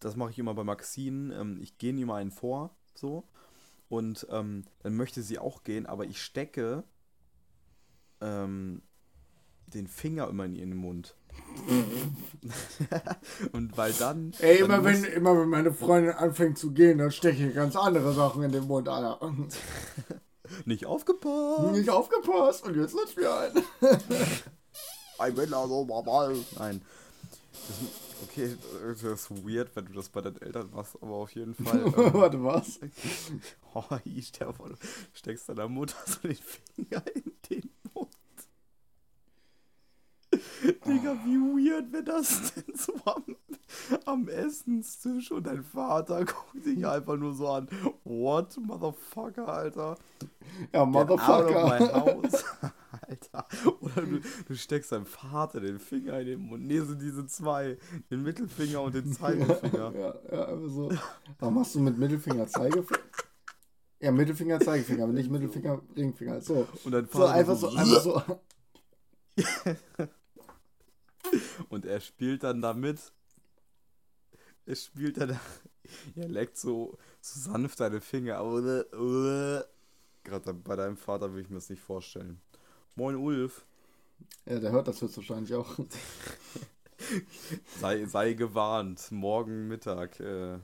[0.00, 1.34] Das mache ich immer bei Maxine.
[1.34, 3.24] Ähm, ich gehe ihm einen vor, so.
[3.88, 6.84] Und ähm, dann möchte sie auch gehen, aber ich stecke
[8.20, 8.82] ähm,
[9.66, 11.16] den Finger immer in ihren Mund.
[13.52, 14.32] und weil dann.
[14.40, 17.76] Ey, dann immer wenn, immer wenn meine Freundin anfängt zu gehen, dann stecke ich ganz
[17.76, 19.20] andere Sachen in den Mund, Alter.
[20.64, 21.72] Nicht aufgepasst!
[21.72, 23.62] Nicht aufgepasst und jetzt lutscht mir ein.
[25.28, 26.36] Ich bin da so normal.
[26.58, 26.82] Nein.
[27.52, 27.76] Das,
[28.24, 31.84] okay, das ist weird, wenn du das bei deinen Eltern machst, aber auf jeden Fall.
[31.84, 32.80] Ähm, Warte, was?
[33.74, 34.76] oh, ich stell vor, du
[35.12, 37.70] steckst deiner Mutter so den Finger in den.
[40.86, 43.36] Digga, wie weird wäre das denn so am,
[44.06, 47.68] am Essenstisch und dein Vater guckt dich einfach nur so an.
[48.04, 49.98] What, Motherfucker, Alter?
[50.72, 51.64] Ja, Motherfucker.
[53.08, 53.46] Alter.
[53.80, 56.66] Oder du, du steckst deinem Vater den Finger in den Mund.
[56.66, 57.76] Nee, sind diese zwei.
[58.10, 59.92] Den Mittelfinger und den Zeigefinger.
[59.94, 60.90] Ja, ja, einfach so.
[61.38, 63.02] Aber machst du mit Mittelfinger Zeigefinger?
[64.00, 66.40] Ja, Mittelfinger Zeigefinger, aber nicht Mittelfinger Ringfinger.
[66.40, 66.66] So.
[66.84, 68.22] Und dein So, einfach so, einfach so.
[71.68, 73.12] Und er spielt dann damit.
[74.66, 75.38] Er spielt dann.
[76.16, 78.42] Er leckt so, so sanft deine Finger.
[78.42, 79.68] Oder, oder.
[80.22, 82.40] Gerade bei deinem Vater will ich mir das nicht vorstellen.
[82.94, 83.66] Moin Ulf.
[84.46, 85.78] Ja, der hört das jetzt wahrscheinlich auch.
[87.80, 89.10] Sei, sei gewarnt.
[89.10, 90.18] Morgen Mittag.
[90.20, 90.58] Äh,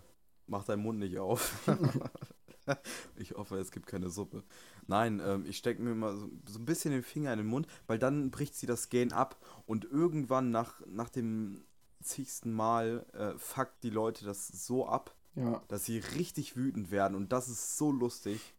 [0.46, 1.52] mach deinen Mund nicht auf.
[3.16, 4.42] ich hoffe, es gibt keine Suppe.
[4.90, 7.66] Nein, ähm, ich stecke mir immer so, so ein bisschen den Finger in den Mund,
[7.86, 11.64] weil dann bricht sie das Gain ab und irgendwann nach, nach dem
[12.02, 17.14] zigsten Mal äh, fuckt die Leute das so ab, Ja, dass sie richtig wütend werden
[17.16, 18.54] und das ist so lustig.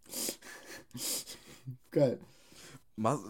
[1.92, 2.20] geil.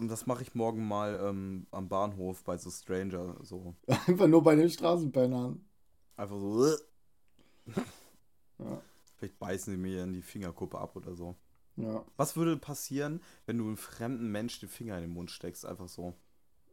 [0.08, 3.38] Das mache ich morgen mal ähm, am Bahnhof bei so Stranger.
[3.44, 3.76] So
[4.08, 5.64] Einfach nur bei den Straßenpennern.
[6.18, 6.76] einfach so.
[8.60, 8.82] Ja,
[9.16, 11.36] Vielleicht beißen sie mir in die Fingerkuppe ab oder so.
[11.78, 12.06] Ja.
[12.18, 15.66] Was würde passieren, wenn du einem fremden Mensch den Finger in den Mund steckst?
[15.66, 16.16] Einfach so.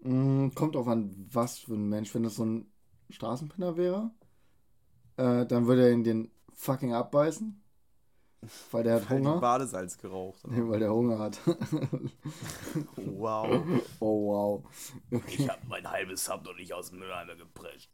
[0.03, 2.15] Mm, kommt auch an, was für ein Mensch.
[2.15, 2.71] Wenn das so ein
[3.11, 4.11] Straßenpenner wäre,
[5.17, 7.63] äh, dann würde er ihn den fucking abbeißen.
[8.71, 9.41] Weil der hat Weil Hunger.
[9.41, 10.47] Badesalz geraucht.
[10.47, 11.41] Nee, weil der Hunger hat.
[12.97, 13.83] Wow.
[13.99, 14.65] oh wow.
[15.11, 15.49] Okay.
[15.49, 17.91] habe mein halbes Sub noch nicht aus dem Mülleimer geprescht.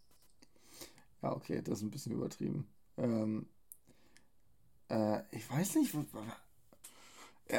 [1.22, 2.68] Ja, okay, das ist ein bisschen übertrieben.
[2.98, 3.46] Ähm,
[4.90, 5.94] äh, ich weiß nicht.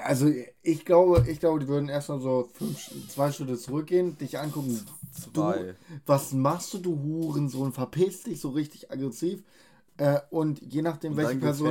[0.04, 0.32] Also
[0.64, 4.84] ich glaube, ich glaube, die würden erstmal so fünf, zwei Schritte zurückgehen, dich angucken.
[5.12, 5.76] Zwei.
[6.06, 7.72] Was machst du, du Hurensohn?
[7.72, 9.44] Verpiss dich so richtig aggressiv.
[9.98, 11.68] Äh, und je nachdem, Und welche Person.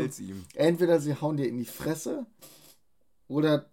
[0.54, 2.24] Entweder sie hauen dir in die Fresse
[3.28, 3.66] oder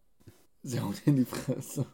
[0.64, 1.86] sie hauen dir in die Fresse.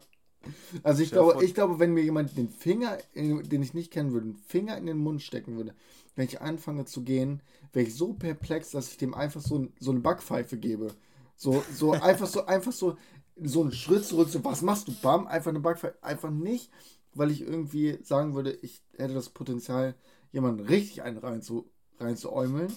[0.84, 4.14] Also ich glaube, ich glaube, wenn mir jemand den Finger, in, den ich nicht kennen
[4.14, 5.76] würde, einen Finger in den Mund stecken würde,
[6.16, 7.42] wenn ich anfange zu gehen,
[7.74, 10.96] wäre ich so perplex, dass ich dem einfach so, ein- so eine Backpfeife gebe.
[11.38, 12.98] So, so einfach so, einfach so,
[13.42, 14.94] so einen Schritt zurück, so, was machst du?
[15.02, 15.98] Bam, einfach eine Backpfeife.
[16.04, 16.72] Einfach nicht,
[17.14, 19.96] weil ich irgendwie sagen würde, ich hätte das Potenzial,
[20.32, 21.70] jemanden richtig einen rein zu,
[22.00, 22.74] rein zu äumeln.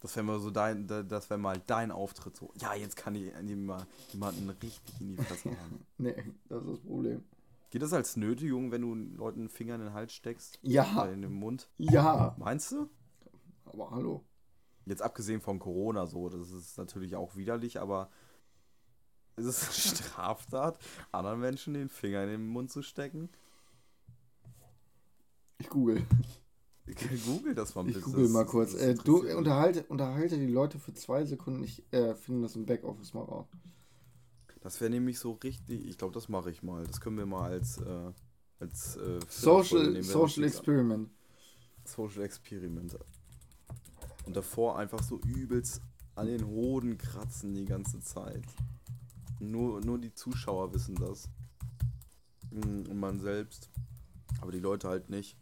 [0.00, 2.36] Das wäre mal so dein, da- das wäre mal dein Auftritt.
[2.36, 5.86] So, ja, jetzt kann ich jemand- jemanden richtig in die Fresse hauen.
[5.98, 6.14] Nee,
[6.48, 7.24] das ist das Problem.
[7.70, 10.58] Geht das als Nötigung, wenn du Leuten einen Finger in den Hals steckst?
[10.62, 11.02] Ja.
[11.02, 11.68] Oder in den Mund?
[11.78, 12.88] Ja, Meinst du?
[13.64, 14.24] aber hallo.
[14.86, 18.08] Jetzt abgesehen von Corona so, das ist natürlich auch widerlich, aber
[19.36, 20.78] ist es eine Straftat,
[21.12, 23.28] anderen Menschen den Finger in den Mund zu stecken?
[25.58, 26.02] Ich google.
[27.26, 28.12] Google das mal ein Ich bisschen.
[28.12, 28.74] google mal kurz.
[28.74, 31.64] Äh, du unterhalte, unterhalte die Leute für zwei Sekunden.
[31.64, 33.48] Ich äh, finde das im Backoffice mal raus.
[34.60, 36.84] Das wäre nämlich so richtig, ich glaube, das mache ich mal.
[36.86, 38.12] Das können wir mal als, äh,
[38.60, 40.02] als äh, Social, nehmen, wenn
[41.84, 42.96] Social Experiment.
[44.26, 45.80] Und davor einfach so übelst
[46.14, 48.44] an den Hoden kratzen die ganze Zeit.
[49.38, 51.28] Nur, nur die Zuschauer wissen das.
[52.50, 53.70] Mm, Und man selbst.
[54.40, 55.36] Aber die Leute halt nicht.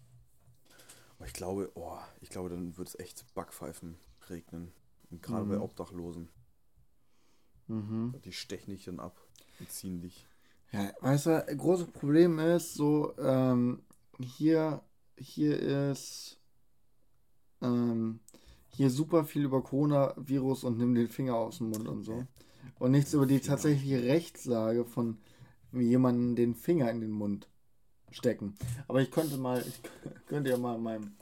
[1.18, 3.96] Aber ich glaube, oh, ich glaube, dann wird es echt Backpfeifen
[4.28, 4.72] regnen.
[5.10, 5.62] Und gerade bei Mhm.
[5.62, 6.28] Obdachlosen.
[7.68, 8.14] Mhm.
[8.24, 9.16] Die stechen dich dann ab
[9.60, 10.26] und ziehen dich.
[10.72, 13.82] Ja, weißt du, großes Problem ist so, ähm,
[14.18, 14.82] hier,
[15.16, 16.40] hier ist,
[17.62, 18.18] ähm,
[18.76, 22.26] hier super viel über Coronavirus und nimm den Finger aus dem Mund und so.
[22.78, 25.18] Und nichts über die tatsächliche Rechtslage von
[25.72, 27.48] jemandem den Finger in den Mund
[28.10, 28.54] stecken.
[28.88, 29.80] Aber ich könnte mal, ich
[30.26, 31.12] könnte ja mal in meinem,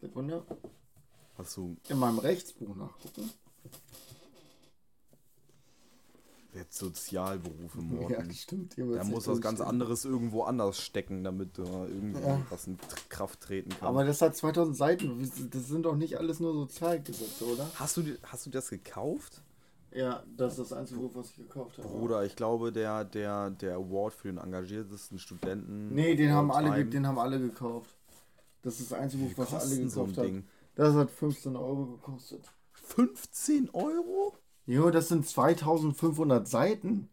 [0.00, 0.44] Sekunde,
[1.36, 3.28] Hast du in meinem Rechtsbuch nachgucken.
[6.54, 8.14] Jetzt Sozialberufe morgen?
[8.28, 8.76] Ja, stimmt.
[8.78, 12.40] Da muss was ganz anderes irgendwo anders stecken, damit da irgendwie Ja.
[12.50, 13.88] was in Kraft treten kann.
[13.88, 15.30] Aber das hat 2000 Seiten.
[15.50, 17.70] Das sind doch nicht alles nur Sozialgesetze, oder?
[17.74, 19.42] hast, du, hast du das gekauft?
[19.92, 21.86] Ja, das ist das einzige Buch, was ich gekauft habe.
[21.88, 25.94] Bruder, ich glaube, der, der, der Award für den engagiertesten Studenten.
[25.94, 26.90] Nee, den haben, all alle, time.
[26.90, 27.94] den haben alle gekauft.
[28.62, 30.48] Das ist das einzige Buch, was alle kostet so gekauft haben.
[30.74, 32.50] Das hat 15 Euro gekostet.
[32.72, 34.36] 15 Euro?
[34.66, 37.08] Jo, das sind 2500 Seiten.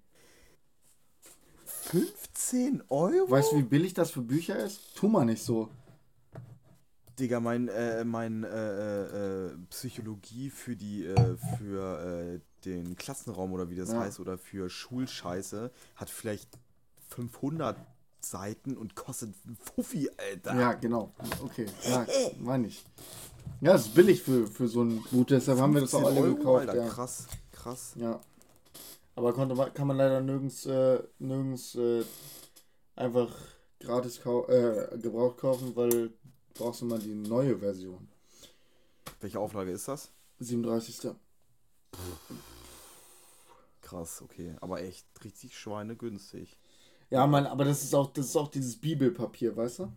[1.65, 3.29] 15 Euro?
[3.29, 4.95] Weißt du, wie billig das für Bücher ist?
[4.95, 5.69] Tu mal nicht so.
[7.19, 13.69] Digga, mein, äh, mein äh, äh, Psychologie für die, äh, für äh, den Klassenraum oder
[13.69, 13.99] wie das Ja.
[13.99, 16.57] heißt, oder für Schulscheiße, hat vielleicht
[17.09, 17.75] 500
[18.21, 20.57] Seiten und kostet ein Fuffi, Alter.
[20.57, 21.13] Ja, genau.
[21.43, 22.05] Okay, ja,
[22.39, 22.85] meine ich.
[23.61, 26.17] Ja, das ist billig für, für so ein Buch, deshalb haben wir das auch 15
[26.17, 26.67] alle Euro, gekauft.
[26.67, 26.89] Alter, ja.
[26.89, 27.93] krass, krass.
[27.95, 28.19] ja.
[29.15, 32.03] Aber konnte man, kann man leider nirgends, äh, nirgends äh,
[32.95, 33.29] einfach
[33.79, 36.11] gratis kau äh, gebraucht kaufen, weil
[36.55, 38.07] brauchst du mal die neue Version.
[39.19, 40.11] Welche Auflage ist das?
[40.39, 41.11] 37.
[43.81, 44.55] Krass, okay.
[44.59, 46.57] Aber echt richtig schweinegünstig.
[47.11, 49.91] Ja, Mann, aber das ist auch, das ist auch dieses Bibelpapier, weißt du?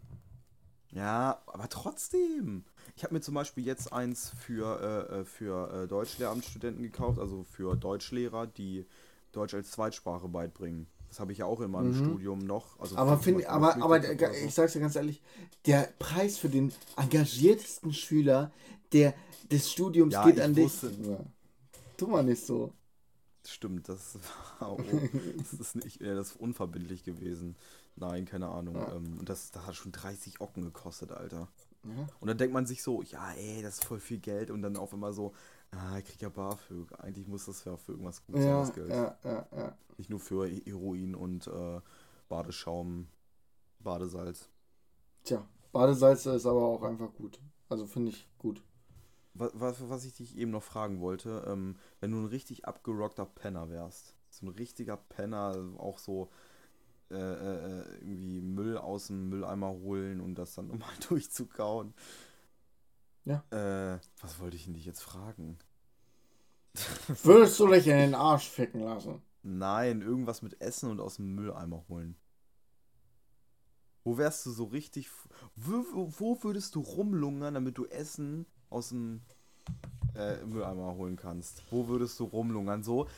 [0.91, 2.65] Ja, aber trotzdem.
[2.97, 7.43] Ich habe mir zum Beispiel jetzt eins für, äh, äh, für äh, Deutschlehramtsstudenten gekauft, also
[7.45, 8.87] für Deutschlehrer, die
[9.33, 10.87] Deutsch als Zweitsprache beibringen.
[11.09, 11.95] Das habe ich ja auch in meinem Mhm.
[11.95, 12.79] Studium noch.
[12.79, 14.35] Also Aber finde, aber, aber so.
[14.47, 15.21] ich sag's dir ganz ehrlich,
[15.67, 18.53] der Preis für den engagiertesten Schüler
[18.93, 19.15] der,
[19.51, 20.73] des Studiums Ja, geht an dich.
[20.73, 21.25] wusste-.
[21.97, 22.73] Tu mal nicht so.
[23.47, 24.19] Stimmt, das
[24.59, 24.81] war auch,
[25.37, 27.57] das ist nicht, das ist unverbindlich gewesen.
[27.97, 28.75] Nein, keine Ahnung.
[28.75, 28.89] Ja.
[28.91, 31.49] Ähm, und das, das hat schon 30 Ocken gekostet, Alter.
[31.85, 32.07] Ja.
[32.21, 34.51] Und dann denkt man sich so, ja, ey, das ist voll viel Geld.
[34.51, 35.33] Und dann auf einmal so,
[35.71, 36.93] ah, ich krieg ja BAföG.
[37.01, 38.89] Eigentlich muss das ja für irgendwas gut sein, Ja, das Geld.
[38.91, 39.79] ja, ja, ja.
[39.97, 41.81] Nicht nur für Heroin und äh,
[42.29, 43.09] Badeschaum,
[43.81, 44.49] Badesalz.
[45.25, 47.41] Tja, Badesalze ist aber auch einfach gut.
[47.69, 48.63] Also finde ich gut.
[49.35, 53.27] Was, was, was ich dich eben noch fragen wollte, ähm, wenn du ein richtig abgerockter
[53.27, 56.31] Penner wärst, so ein richtiger Penner, auch so
[57.11, 61.95] äh, äh, irgendwie Müll aus dem Mülleimer holen und das dann nochmal durchzukauen.
[63.25, 63.45] Ja.
[63.51, 65.59] Äh, was wollte ich denn dich jetzt fragen?
[67.23, 69.23] Würdest du dich in den Arsch ficken lassen?
[69.43, 72.17] Nein, irgendwas mit Essen und aus dem Mülleimer holen.
[74.03, 75.09] Wo wärst du so richtig.
[75.57, 79.23] Wo, wo, wo würdest du rumlungern, damit du Essen aus dem
[80.15, 81.63] äh, Mülleimer holen kannst?
[81.71, 82.83] Wo würdest du rumlungern?
[82.83, 83.09] So.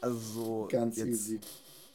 [0.00, 0.68] Also so.
[0.70, 1.40] Ganz jetzt easy.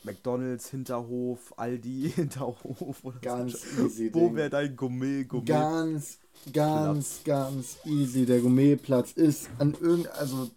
[0.07, 3.85] McDonalds, Hinterhof, Aldi, Hinterhof oder Ganz so.
[3.85, 5.45] easy, Wo wäre dein Gourmet, Gourmet?
[5.45, 6.19] Ganz,
[6.53, 8.25] ganz, ganz easy.
[8.25, 10.49] Der Gourmetplatz ist an irgendein, also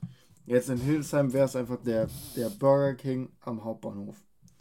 [0.47, 4.17] jetzt in Hildesheim wäre es einfach der, der Burger King am Hauptbahnhof.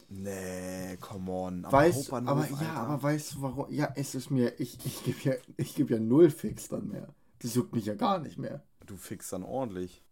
[0.08, 1.64] Nee, come on.
[1.64, 3.66] am Weißt, Hauptbahnhof, aber ja, aber weißt du warum?
[3.72, 7.14] Ja, es ist mir, ich, ich gebe ja, ich gebe ja null Fix dann mehr.
[7.40, 8.62] Das juckt mich ja gar nicht mehr.
[8.86, 10.02] Du fixst dann ordentlich.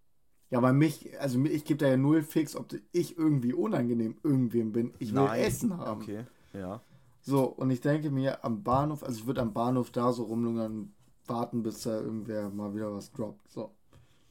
[0.51, 4.73] Ja, aber mich, also ich gebe da ja null Fix, ob ich irgendwie unangenehm irgendwem
[4.73, 4.95] bin.
[4.99, 5.41] Ich will Nein.
[5.43, 6.03] Essen haben.
[6.03, 6.81] Okay, ja.
[7.21, 10.95] So, und ich denke mir am Bahnhof, also ich würde am Bahnhof da so rumlungern,
[11.27, 13.51] warten, bis da irgendwer mal wieder was droppt.
[13.51, 13.75] So.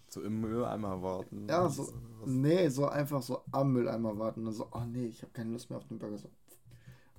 [0.10, 1.48] So im Mülleimer warten.
[1.48, 1.88] Ja, so,
[2.26, 5.70] nee, so einfach so am Mülleimer warten und so, oh nee, ich habe keine Lust
[5.70, 6.18] mehr auf den Burger.
[6.18, 6.30] So.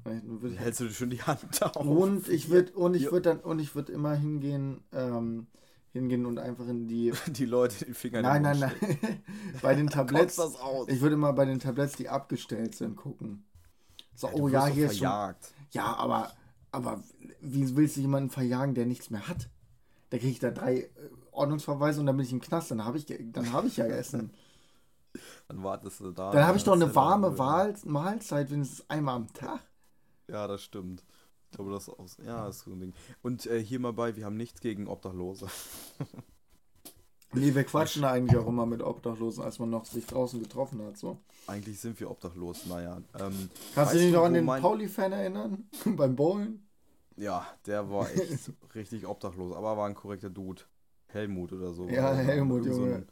[0.05, 1.77] Dann Hältst du dir schon die Hand auf?
[1.77, 5.47] und ich würde und ich würde dann und ich würde immer hingehen, ähm,
[5.93, 9.23] hingehen und einfach in die Die Leute die Finger in Nein, den nein, nein.
[9.63, 10.39] bei den Tabletts.
[10.87, 13.45] Ich würde immer bei den Tabletts, die abgestellt sind, gucken.
[14.15, 15.09] So, Ja, oh ja, hier ist schon.
[15.71, 16.33] Ja, aber,
[16.73, 17.03] aber
[17.41, 19.49] wie willst du jemanden verjagen, der nichts mehr hat?
[20.11, 20.91] Da kriege ich da drei äh,
[21.33, 22.71] Ordnungsverweise und dann bin ich im Knast.
[22.71, 24.33] Dann habe ich, dann habe ich ja Essen.
[25.49, 26.31] Dann wartest du da.
[26.31, 29.61] Dann habe ich doch eine warme Wahl, Mahlzeit, wenigstens einmal am Tag.
[30.29, 31.05] Ja, das stimmt.
[31.51, 32.07] Ich glaube, das ist auch.
[32.25, 32.95] Ja, ist so ein Ding.
[33.23, 35.47] Und äh, hier mal bei, wir haben nichts gegen Obdachlose.
[37.35, 40.83] Nee, wir quatschen da eigentlich auch immer mit Obdachlosen, als man noch sich draußen getroffen
[40.83, 40.97] hat.
[40.97, 41.19] So.
[41.47, 43.03] Eigentlich sind wir obdachlos, naja.
[43.21, 45.69] Ähm, Kannst du dich noch an den mein- Pauli-Fan erinnern?
[45.85, 46.67] Beim Bowlen?
[47.17, 50.63] Ja, der war echt richtig obdachlos, aber war ein korrekter Dude.
[51.09, 51.87] Helmut oder so.
[51.89, 53.07] Ja, Oder Helmut, so Junge.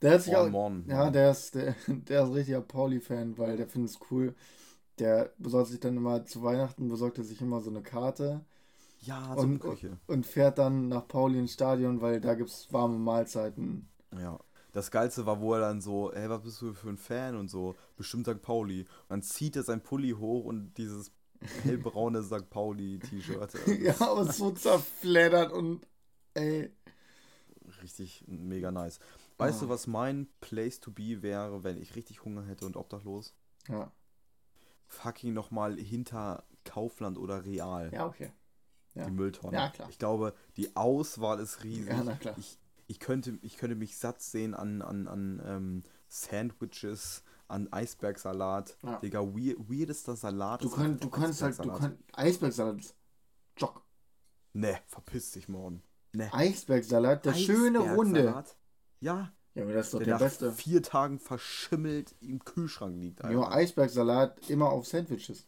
[0.00, 0.84] Der hat sich auch, Mormon.
[0.88, 4.34] Ja, der ist, der, der ist richtiger Pauli-Fan, weil der findet es cool.
[4.98, 8.44] Der besorgt sich dann immer zu Weihnachten, besorgt er sich immer so eine Karte
[9.00, 9.98] Ja, und, Suppenküche.
[10.06, 13.88] und fährt dann nach Pauli ins Stadion, weil da gibt es warme Mahlzeiten.
[14.16, 14.38] Ja.
[14.72, 17.48] Das Geilste war, wo er dann so, hey, was bist du für ein Fan und
[17.48, 18.42] so, bestimmt St.
[18.42, 18.80] Pauli.
[18.82, 21.12] Und dann zieht er sein Pulli hoch und dieses
[21.62, 22.50] hellbraune St.
[22.50, 23.52] Pauli-T-Shirt.
[23.80, 25.86] ja, aber so zerfleddert und
[26.34, 26.72] ey.
[27.82, 28.98] richtig mega nice.
[29.38, 29.64] Weißt Ah.
[29.66, 33.34] du, was mein Place to be wäre, wenn ich richtig Hunger hätte und obdachlos?
[33.68, 33.92] Ja.
[34.86, 37.90] Fucking nochmal hinter Kaufland oder Real.
[37.92, 38.32] Ja, okay.
[38.94, 39.04] ja.
[39.04, 39.56] Die Mülltonne.
[39.56, 39.88] Ja, klar.
[39.90, 41.88] Ich glaube, die Auswahl ist riesig.
[41.88, 42.34] Ja, na klar.
[42.38, 48.76] Ich, ich, könnte, ich könnte mich satt sehen an, an, an ähm, Sandwiches, an Eisbergsalat.
[48.82, 48.98] Ja.
[49.00, 50.62] Digga, weir weirdester Salat.
[50.62, 51.80] Du, einfach du kannst halt, du Eisbergsalat.
[51.80, 52.94] kannst, Eisbergsalat
[53.56, 53.84] Jock.
[54.52, 55.82] Ne, verpiss dich morgen.
[56.12, 56.32] Ne.
[56.32, 58.20] Eisbergsalat, der schöne Runde.
[58.20, 58.56] Eisbergsalat?
[59.00, 60.52] Ja, Ja, aber das ist doch der der nach beste.
[60.52, 63.22] vier Tagen verschimmelt im Kühlschrank liegt.
[63.24, 63.56] Nur Alter.
[63.56, 65.46] Eisbergsalat immer auf Sandwiches.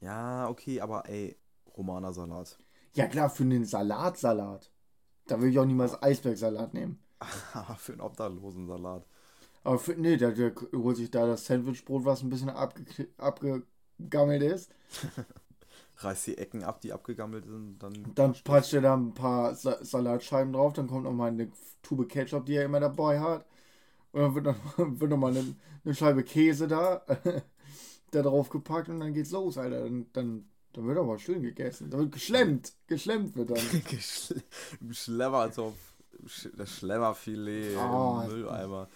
[0.00, 1.38] Ja, okay, aber ey,
[1.76, 2.58] Romanersalat.
[2.94, 4.70] Ja klar, für den Salatsalat.
[5.26, 6.98] Da würde ich auch niemals Eisbergsalat nehmen.
[7.78, 9.06] Für einen Obdachlosensalat.
[9.62, 12.84] Aber für, nee, der, der holt sich da das Sandwichbrot, was ein bisschen abge,
[13.16, 14.70] abgegammelt ist.
[15.96, 17.92] Reißt die Ecken ab, die abgegammelt sind, dann.
[18.14, 20.72] Dann patscht er da ein paar Sa Salatscheiben drauf.
[20.72, 21.50] Dann kommt noch mal eine
[21.82, 23.46] Tube Ketchup, die er immer dabei hat.
[24.12, 24.56] Und dann wird noch,
[25.00, 25.54] wird noch mal eine,
[25.84, 27.04] eine Scheibe Käse da,
[28.10, 29.84] da drauf gepackt und dann geht's los, Alter.
[29.84, 31.90] Dann, dann, dann wird aber schön gegessen.
[31.90, 32.72] Da wird geschlemmt.
[32.88, 33.58] Geschlemmt wird dann.
[33.88, 34.42] Geschle-
[34.90, 35.76] Schlemmertopf.
[36.26, 38.20] Sch das Schlemmerfilet Oh.
[38.24, 38.88] im Mülleimer.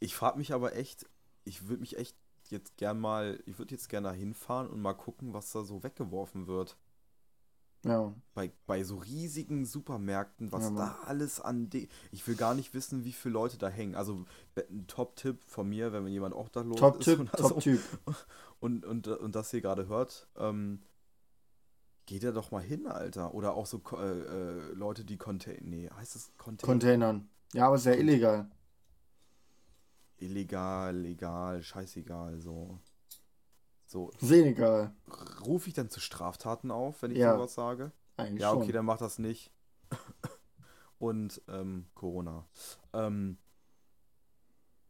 [0.00, 1.06] Ich frage mich aber echt,
[1.44, 2.16] ich würde mich echt
[2.50, 5.82] jetzt gern mal, ich würde jetzt gerne da hinfahren und mal gucken, was da so
[5.82, 6.76] weggeworfen wird.
[7.84, 8.12] Ja.
[8.34, 12.74] Bei, bei so riesigen Supermärkten, was Ja, da alles an de Ich will gar nicht
[12.74, 13.94] wissen, wie viele Leute da hängen.
[13.94, 14.24] Also
[14.56, 17.80] ein Top-Tipp von mir, wenn jemand obdachlos ist Top-Tipp, oder so, Top-Typ.
[18.60, 20.82] und, und, und das hier gerade hört, ähm,
[22.06, 23.32] geht da doch mal hin, Alter.
[23.34, 25.60] Oder auch so äh, äh, Leute, die Container.
[25.62, 26.72] Nee, heißt das Container?
[26.72, 27.28] Containern.
[27.52, 28.50] Ja, aber ist ja illegal.
[30.18, 32.78] Illegal, legal, scheißegal, so.
[33.86, 34.92] So, Ist eh egal.
[35.46, 37.34] rufe ich dann zu Straftaten auf, wenn ich Ja.
[37.34, 37.92] sowas sage?
[38.16, 38.62] Eigentlich Ja, schon.
[38.62, 39.50] okay, dann mach das nicht.
[40.98, 42.46] Und ähm, Corona.
[42.92, 43.38] Ähm,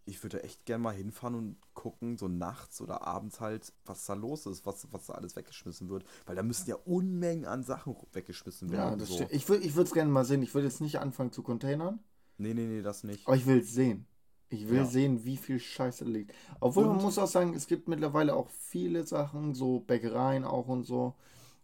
[0.07, 4.15] ich würde echt gerne mal hinfahren und gucken, so nachts oder abends halt, was da
[4.15, 6.05] los ist, was, was da alles weggeschmissen wird.
[6.27, 8.99] Weil da müssen ja Unmengen an Sachen weggeschmissen Ja, werden.
[8.99, 9.17] das so.
[9.17, 9.33] stimmt.
[9.33, 10.43] Ich würde es gerne mal sehen.
[10.43, 12.01] Ich würde jetzt nicht anfangen zu containern,
[12.39, 13.27] Nee, nee, nee, das nicht.
[13.27, 14.07] aber ich will es sehen.
[14.51, 14.85] Ich will Ja.
[14.87, 16.33] sehen, wie viel Scheiße da liegt.
[16.61, 20.69] Obwohl man Und- muss auch sagen, es gibt mittlerweile auch viele Sachen, so Bäckereien auch
[20.69, 21.15] und so,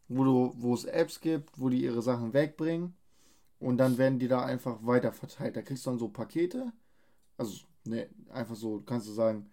[0.09, 2.95] wo du, wo es Apps gibt, wo die ihre Sachen wegbringen
[3.59, 5.57] und dann werden die da einfach weiter verteilt.
[5.57, 6.73] Da kriegst du dann so Pakete.
[7.39, 9.51] Also, ne, einfach so, kannst du sagen,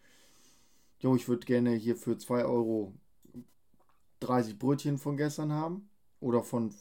[1.00, 2.94] jo, ich würde gerne hier für 2 Euro
[4.20, 5.90] 30 Brötchen von gestern haben
[6.20, 6.72] oder von,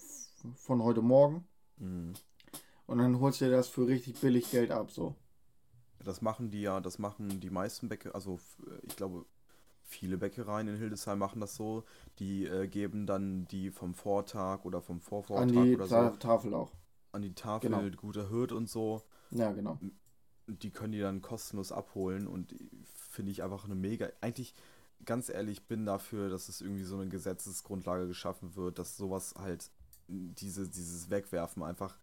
[0.56, 1.46] von heute Morgen.
[1.78, 2.12] Mhm.
[2.86, 5.14] Und dann holst du dir das für richtig billig Geld ab, so.
[6.04, 9.26] Das machen die ja, das machen die meisten Bäckereien, also f- ich glaube,
[9.82, 11.84] viele Bäckereien in Hildesheim machen das so.
[12.18, 16.16] Die äh, geben dann die vom Vortag oder vom Vorvortag An die oder Ta so
[16.18, 16.70] Tafel auch.
[17.12, 17.96] an die Tafel, Genau.
[17.96, 19.02] guter Hirt und so.
[19.30, 19.78] Ja, genau.
[20.46, 22.54] Und die können die dann kostenlos abholen und
[23.08, 24.08] finde ich einfach eine mega.
[24.20, 24.54] Eigentlich,
[25.04, 29.70] ganz ehrlich, bin dafür, dass es irgendwie so eine Gesetzesgrundlage geschaffen wird, dass sowas halt,
[30.08, 31.98] diese, dieses Wegwerfen einfach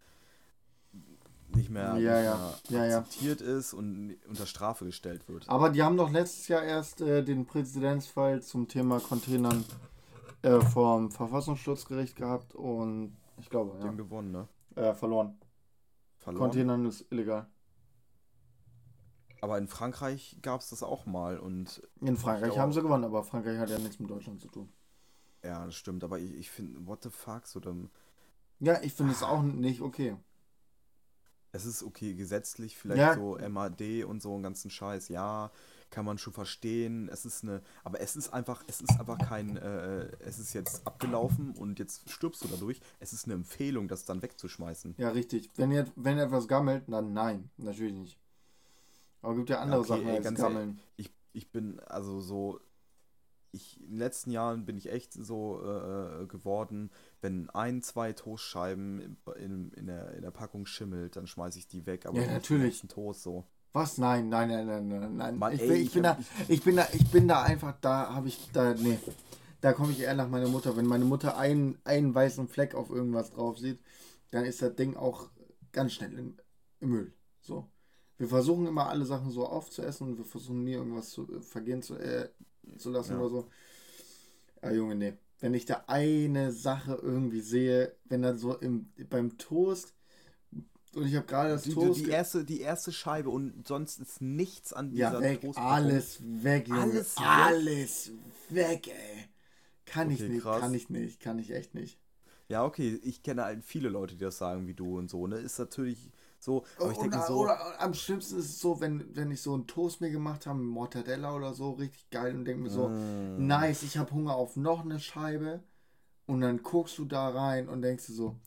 [1.55, 2.38] nicht mehr, Ja, nicht ja.
[2.38, 2.97] mehr Ja, ja.
[2.99, 5.47] akzeptiert ist und unter Strafe gestellt wird.
[5.49, 9.65] Aber die haben doch letztes Jahr erst äh, den Präzedenzfall zum Thema Containern
[10.41, 14.47] äh, vom Verfassungsschutzgericht gehabt und ich glaube, Die haben ja, gewonnen, ne?
[14.75, 15.38] äh, verloren.
[16.17, 16.49] Verloren.
[16.49, 17.47] Containern ist illegal.
[19.41, 23.23] Aber in Frankreich gab es das auch mal und In Frankreich haben sie gewonnen, aber
[23.23, 24.69] Frankreich hat ja nichts mit Deutschland zu tun.
[25.43, 26.03] ja, das stimmt.
[26.03, 27.89] Aber ich, ich finde, what the fuck, so dann.
[28.60, 30.17] Ja, ich finde es auch nicht okay.
[31.51, 33.13] Es ist okay, gesetzlich vielleicht Ja.
[33.15, 35.51] so MAD und so einen ganzen Scheiß, ja,
[35.89, 37.10] kann man schon verstehen.
[37.10, 40.86] Es ist eine, aber es ist einfach, es ist einfach kein, äh, es ist jetzt
[40.86, 42.81] abgelaufen und jetzt stirbst du dadurch.
[42.99, 44.95] Es ist eine Empfehlung, das dann wegzuschmeißen.
[44.97, 45.49] Ja, richtig.
[45.55, 48.17] Wenn, jetzt, wenn etwas gammelt, dann nein, natürlich nicht.
[49.21, 50.79] Aber es gibt ja andere okay, Sachen ey, als Gammeln.
[50.97, 52.60] Ich, ich bin also so,
[53.57, 56.89] ich, in den letzten Jahren bin ich echt so äh, geworden,
[57.21, 61.85] wenn ein, zwei Toastscheiben in, in, der, in der Packung schimmelt, dann schmeiße ich die
[61.85, 62.05] weg.
[62.05, 62.79] Aber Ja, natürlich.
[62.79, 63.45] ganzen Toast so.
[63.73, 63.97] Was?
[63.97, 65.37] Nein, nein, nein, nein, nein, nein.
[65.37, 68.13] Mann, ich, ey, bin, ich, bin da, ich bin da, ich bin da einfach, da
[68.13, 68.97] habe ich, da, nee.
[69.62, 70.77] Da komme ich eher nach meiner Mutter.
[70.77, 73.79] Wenn meine Mutter einen, einen weißen Fleck auf irgendwas drauf sieht,
[74.31, 75.29] dann ist das Ding auch
[75.71, 76.37] ganz schnell im,
[76.79, 77.13] im Müll.
[77.41, 77.67] So.
[78.17, 81.81] Wir versuchen immer alle Sachen so aufzuessen und wir versuchen nie irgendwas zu äh, vergehen
[81.81, 82.29] zu, äh,
[82.77, 83.19] zu lassen Ja.
[83.19, 83.49] oder so.
[84.61, 85.13] Ja, Junge, nee.
[85.39, 89.93] Wenn ich da eine Sache irgendwie sehe, wenn dann so im, beim Toast
[90.95, 94.21] und ich habe gerade das Die, Toast die, erste, die erste Scheibe und sonst ist
[94.21, 96.03] nichts an Ja, dieser weg, Toastpackung.
[96.09, 97.05] alles weg, Junge.
[97.05, 98.11] Alles Alles
[98.49, 98.87] weg?
[98.89, 99.29] ey.
[99.85, 100.53] Kann ich Okay, nicht, krass.
[100.53, 101.99] kann ich nicht, kann ich echt nicht.
[102.49, 105.37] Ja, okay, ich kenne halt viele Leute, die das sagen wie du und so, ne?
[105.37, 106.11] Ist natürlich
[106.48, 109.54] So, aber ich denke so, oder am schlimmsten ist es so, wenn, wenn ich so
[109.54, 112.93] einen Toast mir gemacht habe, mit Mortadella oder so, richtig geil und denke mir so,
[112.93, 113.37] Mm.
[113.37, 115.63] nice, ich habe Hunger auf noch eine Scheibe.
[116.27, 118.37] Und dann guckst du da rein und denkst dir so,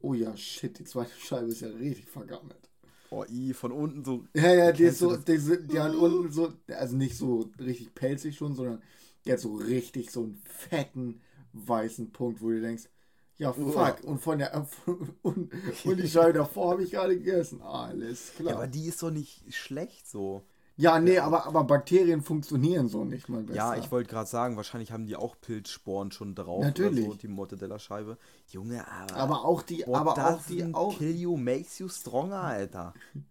[0.00, 2.70] oh ja, shit, die zweite Scheibe ist ja richtig vergammelt.
[3.10, 5.94] oh, i, von unten so, Ja, ja, die ist du so, die, sind, die hat
[5.94, 8.82] unten so, also nicht so richtig pelzig schon, sondern
[9.24, 11.20] die hat so richtig so einen fetten
[11.52, 12.84] weißen Punkt, wo du denkst,
[13.38, 14.54] ja fuck, und von der
[15.22, 15.50] und,
[15.84, 17.62] und die Scheibe davor habe ich gerade gegessen.
[17.62, 18.56] Alles ja, klar.
[18.56, 20.42] aber die ist doch nicht schlecht so.
[20.80, 23.74] Ja, nee, aber, aber Bakterien funktionieren so nicht, mein Bester.
[23.74, 26.62] Ja, ich wollte gerade sagen, wahrscheinlich haben die auch Pilzsporen schon drauf.
[26.62, 27.04] Natürlich.
[27.04, 28.16] Oder so, die Mortadella-Scheibe.
[28.46, 29.16] Junge, aber.
[29.16, 30.96] Aber auch die, what aber auch die, auch.
[30.96, 32.94] kill you makes you stronger, Alter.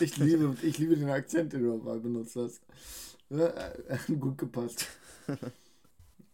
[0.00, 2.62] Ich liebe, ich liebe den Akzent, den du dabei benutzt hast.
[3.28, 3.48] Ja,
[3.88, 4.86] äh, Gut gepasst.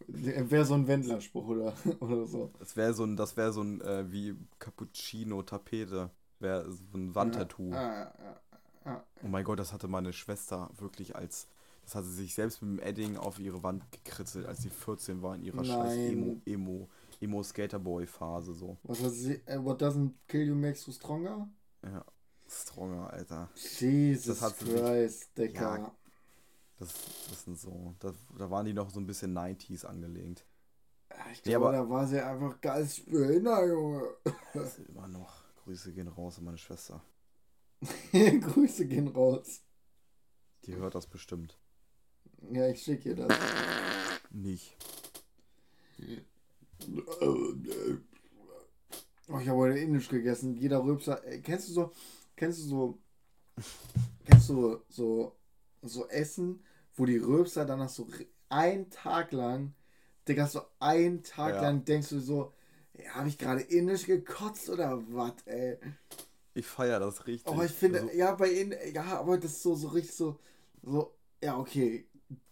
[0.07, 2.51] Wäre so ein Wendlerspruch oder, oder so.
[2.59, 6.09] Das wäre so ein, das wäre so ein, äh, wie Cappuccino-Tapete.
[6.39, 7.71] Wäre so ein Wandtattoo.
[7.73, 8.41] Ah, ah,
[8.85, 9.03] ah.
[9.23, 11.47] Oh mein Gott, das hatte meine Schwester wirklich als.
[11.83, 15.21] Das hatte sie sich selbst mit dem Edding auf ihre Wand gekritzelt, als sie 14
[15.21, 15.93] war in ihrer scheiß.
[15.97, 16.89] Emo, Emo,
[17.19, 18.77] Emo Skaterboy-Phase so.
[18.83, 19.41] Was hat sie?
[19.45, 21.47] äh, What doesn't kill you makes you stronger?
[21.83, 22.05] Ja.
[22.47, 23.49] Stronger, Alter.
[23.55, 25.77] Jesus hat Christ, Dicker.
[25.79, 25.95] Ja.
[26.81, 26.93] Das,
[27.29, 27.93] das sind so.
[27.99, 30.43] Da, da waren die noch so ein bisschen 90s angelegt.
[31.31, 34.03] Ich Nee, glaube, aber- da war sie einfach geistbehindert, Junge.
[34.55, 35.43] Das ist immer noch.
[35.63, 37.03] Grüße gehen raus an meine Schwester.
[38.11, 39.61] Grüße gehen raus.
[40.65, 41.55] Die hört das bestimmt.
[42.51, 43.37] Ja, ich schicke ihr das.
[44.31, 44.75] Nicht.
[49.29, 50.55] Oh, ich habe heute Indisch gegessen.
[50.55, 51.23] Jeder Rülpser.
[51.25, 51.91] Äh, Kennst du so,
[52.35, 52.99] kennst du so,
[54.25, 55.35] kennst du so,
[55.83, 56.63] so Essen,
[56.95, 57.19] wo die
[57.55, 59.73] danach so ri- einen Tag lang,
[60.27, 61.61] Digga, so einen Tag Ja.
[61.61, 62.53] lang denkst du so,
[62.93, 65.77] ja, habe ich gerade Indisch gekotzt oder was, ey?
[66.53, 67.51] Ich feiere das richtig.
[67.51, 70.37] Aber ich finde, Also, ja, bei Ind ja, aber das ist so, so richtig so,
[70.83, 72.05] so, ja, okay.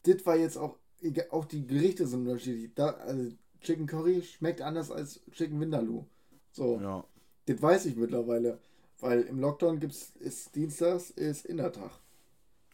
[0.04, 2.72] Das war jetzt auch, egal, auch die Gerichte sind unterschiedlich.
[2.76, 3.32] Da, also
[3.62, 6.06] Chicken Curry schmeckt anders als Chicken Vindaloo.
[6.52, 7.06] So, ja.
[7.46, 8.60] das weiß ich mittlerweile.
[9.02, 11.92] Weil im Lockdown gibt's, ist Dienstags, ist Innertag.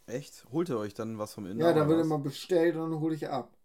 [0.06, 0.46] Echt?
[0.52, 1.66] Holt ihr euch dann was vom Inder?
[1.66, 3.56] Ja, da wird immer bestellt und dann hole ich ab.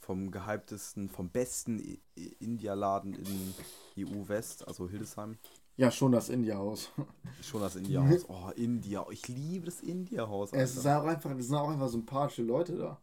[0.00, 2.00] Vom gehyptesten, vom besten
[2.40, 3.54] India-Laden in
[3.98, 5.38] EU West, also Hildesheim.
[5.76, 6.90] Ja, schon das India-Haus.
[7.42, 8.24] Schon das India-Haus.
[8.28, 9.06] Oh, India.
[9.10, 10.52] Ich liebe das India-Haus.
[10.52, 11.02] Es Alter.
[11.02, 13.00] auch einfach, es sind auch einfach sympathische Leute da.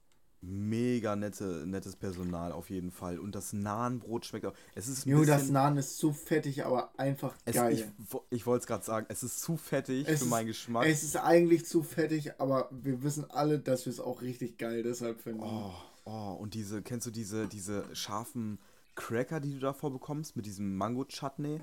[0.47, 3.17] Mega nette, nettes Personal auf jeden Fall.
[3.19, 4.53] Und das Nahenbrot schmeckt auch.
[4.75, 7.73] Es ist Jo, das bisschen, Naan ist zu fettig, aber einfach es, geil.
[7.73, 10.85] Ich, ich wollte es gerade sagen, es ist zu fettig Es für ist- meinen Geschmack.
[10.87, 14.83] Es ist eigentlich zu fettig, aber wir wissen alle, dass wir es auch richtig geil
[14.83, 15.41] deshalb finden.
[15.41, 15.73] Oh,
[16.05, 18.59] oh, und diese, kennst du diese, diese scharfen
[18.95, 21.59] Cracker, die du davor bekommst, mit diesem Mango-Chutney?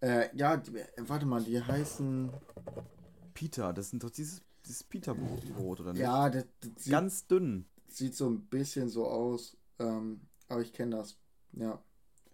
[0.00, 2.30] Äh, ja, die, warte mal, die heißen.
[3.34, 6.02] Pita, das sind doch dieses, dieses Pita-Brot, oder nicht?
[6.02, 7.66] Ja, das, das Ganz dünn.
[7.96, 9.56] Sieht so ein bisschen so aus.
[9.78, 11.18] Ähm, aber ich kenne das.
[11.52, 11.82] Ja.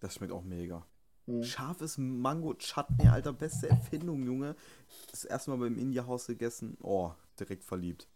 [0.01, 0.87] Das schmeckt auch mega.
[1.27, 1.45] Mhm.
[1.45, 4.57] Scharfes Mango-Chutney, alter, beste Erfindung, Junge.
[5.11, 6.77] Das erste Mal beim India-Haus gegessen.
[6.83, 8.09] Oh, direkt verliebt.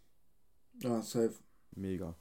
[0.80, 1.34] Ja, safe.
[1.72, 2.16] Mega.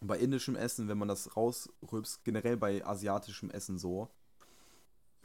[0.00, 4.10] Und bei indischem Essen, wenn man das rausrülpst, generell bei asiatischem Essen so,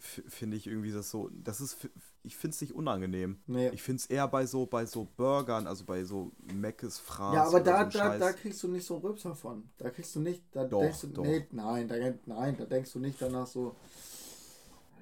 [0.03, 1.89] finde ich irgendwie das so, das ist,
[2.23, 3.39] ich finde es nicht unangenehm.
[3.47, 3.71] Nee.
[3.71, 7.43] Ich finde es eher bei so, bei so Burgern, also bei so Meckes, Fraß ja,
[7.47, 9.69] aber da, so da, da kriegst du nicht so Rübser von.
[9.77, 11.23] Da kriegst du nicht, da Doch, denkst du, doch.
[11.23, 11.95] nee, nein, da,
[12.25, 13.75] nein, da denkst du nicht danach so,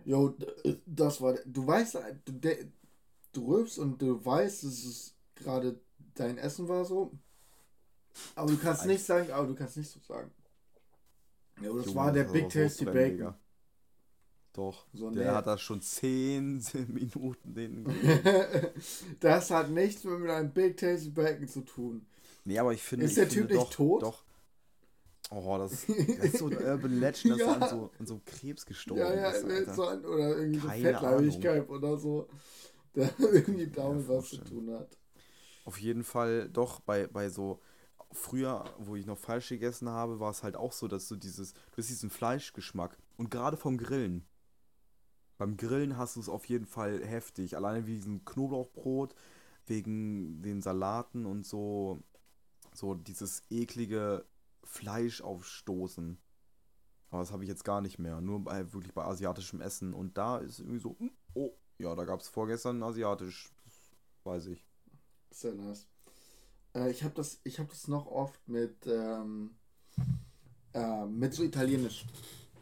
[0.05, 2.67] jo, d- das war, du weißt, du, de,
[3.33, 5.79] du rülpst und du weißt, dass es gerade
[6.15, 7.11] dein Essen war so,
[8.35, 10.31] aber du kannst nicht sagen, aber du kannst nicht so sagen.
[11.61, 12.85] Jo, das Junge, war der das Big ist Tasty.
[12.85, 13.35] Bacon.
[14.53, 15.35] Doch, So, der nee.
[15.35, 17.85] hat da schon 10 Minuten den.
[19.19, 22.05] das hat nichts mehr mit einem Big Tasty Bacon zu tun.
[22.45, 23.05] nee, aber ich finde.
[23.05, 24.03] Ist ich der finde Typ nicht doch, tot?
[24.03, 24.23] Doch.
[25.31, 27.53] Oh, das, das ist so ein Urban Legend, dass Ja.
[27.53, 29.45] er an so, an so Krebs gestorben Ja, ja, ist.
[29.45, 29.73] Alter.
[29.75, 32.27] so ein, oder irgendwie so Fettleibigkeit oder so,
[32.95, 34.97] der irgendwie damit was zu tun hat.
[35.65, 37.61] Auf jeden Fall doch bei, bei so
[38.11, 41.53] früher, wo ich noch Fleisch gegessen habe, war es halt auch so, dass du dieses,
[41.53, 44.25] du hast diesen Fleischgeschmack und gerade vom Grillen.
[45.39, 47.55] Beim Grillen hast du es auf jeden Fall heftig.
[47.55, 49.15] Alleine wie diesem Knoblauchbrot,
[49.67, 52.03] wegen den Salaten und so,
[52.73, 54.25] so dieses eklige
[54.65, 56.17] Fleisch aufstoßen.
[57.09, 58.19] Aber das habe ich jetzt gar nicht mehr.
[58.19, 59.93] Nur bei, wirklich bei asiatischem Essen.
[59.93, 63.49] Und da ist irgendwie so, hm, oh, ja, da gab es vorgestern asiatisch.
[64.25, 64.61] Weiß ich.
[65.31, 65.87] Sehr nice.
[66.75, 69.55] Äh, ich habe das, hab das noch oft mit, ähm,
[70.73, 72.05] äh, mit so italienisch.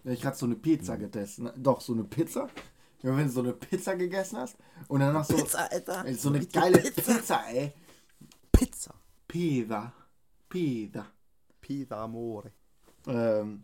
[0.10, 1.00] Ich hatte so eine Pizza Mhm.
[1.00, 1.44] getestet.
[1.46, 1.54] Ne?
[1.58, 2.48] Doch, so eine Pizza
[3.04, 6.14] Ja, wenn du so eine Pizza gegessen hast und danach so, Pizza, Alter.
[6.16, 7.44] so eine geile Pizza.
[7.50, 7.74] ey.
[8.52, 8.94] Pizza.
[9.28, 9.94] Pizza.
[10.50, 11.06] Pizza.
[11.62, 12.52] Pizza amore.
[13.06, 13.64] Ähm,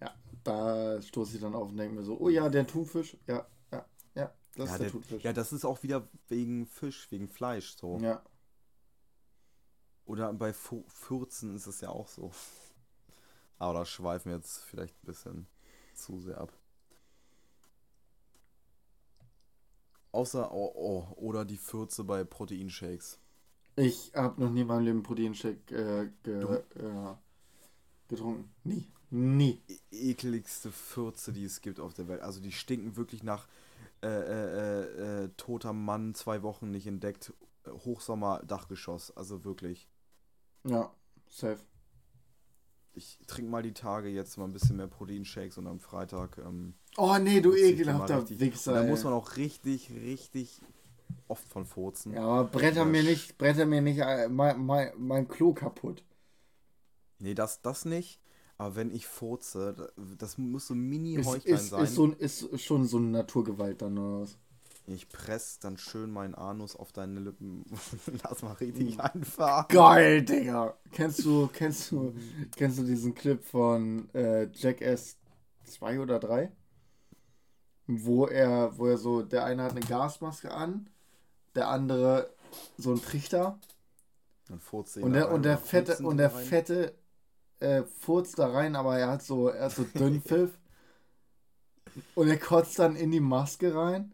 [0.00, 0.14] ja,
[0.44, 3.16] da stoße ich dann auf und denke mir so, oh ja, der Thunfisch.
[3.26, 3.84] Ja, ja,
[4.14, 5.24] ja, das Ja, ist der, der, Thunfisch.
[5.24, 7.98] ja, das ist auch wieder wegen Fisch, wegen Fleisch so.
[7.98, 8.22] ja.
[10.06, 12.30] Oder bei Furzen ist es ja auch so.
[13.60, 15.46] Aber da schweifen wir jetzt vielleicht ein bisschen
[15.94, 16.50] zu sehr ab.
[20.12, 23.20] Außer, oh, oh, oder die Fürze bei Proteinshakes.
[23.76, 27.14] Ich habe noch nie in meinem Leben Proteinshake äh, ge, äh,
[28.08, 28.50] getrunken.
[28.64, 28.88] Nie.
[29.10, 29.60] Nie.
[29.68, 32.22] E ekeligste Fürze, die es gibt auf der Welt.
[32.22, 33.46] Also die stinken wirklich nach
[34.02, 37.34] äh, äh, äh, äh, toter Mann, zwei Wochen nicht entdeckt,
[37.66, 39.14] Hochsommer, Dachgeschoss.
[39.16, 39.86] Also wirklich.
[40.64, 40.90] Ja,
[41.28, 41.60] safe.
[42.94, 46.38] Ich trinke mal die Tage jetzt mal ein bisschen mehr Proteinshakes und am Freitag.
[46.38, 48.74] Ähm, Oh nee, du ekelhafter Wichser.
[48.74, 50.60] Da muss man auch richtig, richtig
[51.28, 52.12] oft von furzen.
[52.14, 56.02] ja, aber bretter mir nicht, bretter mir nicht äh, mein, mein, mein Klo kaputt.
[57.18, 58.20] Nee, das, das nicht.
[58.58, 61.84] Aber wenn ich furze, da- das muss so mini Ist, ist, sein.
[61.84, 64.36] ist, so, ein- ist schon so eine Naturgewalt dann oder was?
[64.86, 67.64] Ich presse dann schön meinen Anus auf deine Lippen.
[68.24, 69.68] Lass mal richtig einfach.
[69.68, 70.74] Geil, Digga.
[70.92, 72.14] Kennst du, kennst du,
[72.56, 75.16] kennst du diesen Clip von äh, Jackass
[75.64, 76.50] 2 oder 3?
[77.86, 80.88] Wo er, wo er so, der eine hat eine Gasmaske an,
[81.54, 82.30] der andere
[82.76, 83.58] so einen Trichter
[84.48, 86.94] Dann furzt und der, und der fette, und der fette
[87.58, 90.50] äh, furzt da rein, aber er hat so, er hat so Dünnpfiff
[92.14, 94.12] und er kotzt dann in die Maske rein.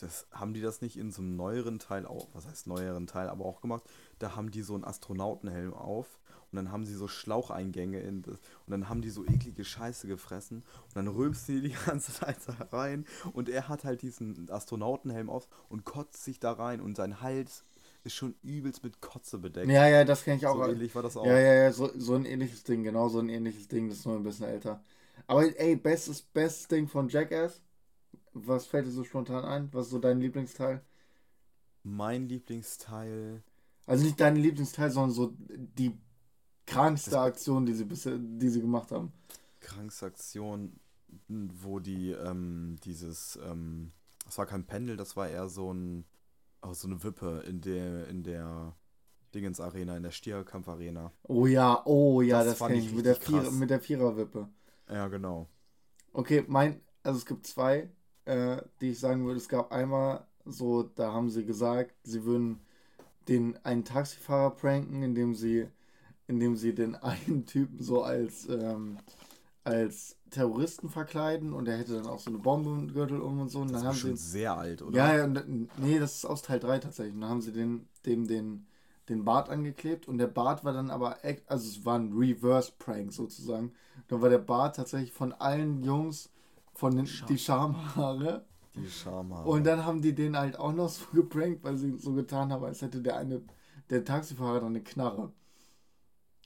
[0.00, 3.28] Das, haben die das nicht in so einem neueren Teil auch, was heißt neueren Teil,
[3.28, 3.84] aber auch gemacht?
[4.18, 6.18] Da haben die so einen Astronautenhelm auf
[6.50, 10.06] und dann haben sie so Schlaucheingänge in das, und dann haben die so eklige Scheiße
[10.06, 14.50] gefressen und dann rülpst die die ganze Zeit da rein und er hat halt diesen
[14.50, 17.64] Astronautenhelm auf und kotzt sich da rein und sein Hals
[18.04, 19.70] ist schon übelst mit Kotze bedeckt.
[19.70, 20.56] Ja, ja, das kenne ich auch.
[20.56, 21.24] so ähnlich war das auch.
[21.24, 24.06] Ja, ja, ja, so, so ein ähnliches Ding, genau so ein ähnliches Ding, das ist
[24.06, 24.82] nur ein bisschen älter.
[25.26, 27.60] Aber ey, bestes, bestes Ding von Jackass.
[28.34, 29.68] Was fällt dir so spontan ein?
[29.72, 30.82] Was ist so dein Lieblingsteil?
[31.84, 33.42] Mein Lieblingsteil.
[33.86, 35.98] Also nicht dein Lieblingsteil, sondern so die
[36.66, 39.12] krankste Aktion, die sie bisher, die sie gemacht haben.
[39.60, 40.78] Krankste-Aktion,
[41.28, 43.92] wo die ähm, dieses, ähm,
[44.24, 46.04] das war kein Pendel, das war eher so ein,
[46.62, 48.76] oh, so eine Wippe in der, in der
[49.34, 51.12] Dingens-Arena, in der Stierkampf-Arena.
[51.24, 53.52] Oh ja, oh ja, Das das, kenne ich mit der, richtig Vier, krass.
[53.52, 54.48] mit der Viererwippe.
[54.88, 55.48] Ja, genau.
[56.12, 57.90] Okay, mein, also es gibt zwei,
[58.26, 59.38] äh, die ich sagen würde.
[59.38, 62.60] Es gab einmal so, da haben sie gesagt, sie würden
[63.28, 65.68] den einen Taxifahrer pranken, indem sie,
[66.28, 68.98] indem sie den einen Typen so als, ähm,
[69.64, 73.50] als Terroristen verkleiden und er hätte dann auch so eine Bombe im Gürtel um und
[73.50, 73.60] so.
[73.60, 74.96] Und Das dann ist haben sie schon sehr alt, oder?
[74.96, 77.14] ja, ja, und, nee, das ist aus Teil 3 tatsächlich.
[77.14, 78.66] Und dann haben sie den, dem den,
[79.08, 83.72] den Bart angeklebt und der Bart war dann aber, also es war ein Reverse-Prank sozusagen.
[84.08, 86.30] Dann war der Bart tatsächlich von allen Jungs
[86.74, 88.44] von den, die Schamhaare.
[88.74, 89.48] Die Schamhaare.
[89.48, 92.64] Und dann haben die den halt auch noch so geprankt, weil sie so getan haben,
[92.64, 93.42] als hätte der eine,
[93.90, 95.32] der Taxifahrer dann eine Knarre.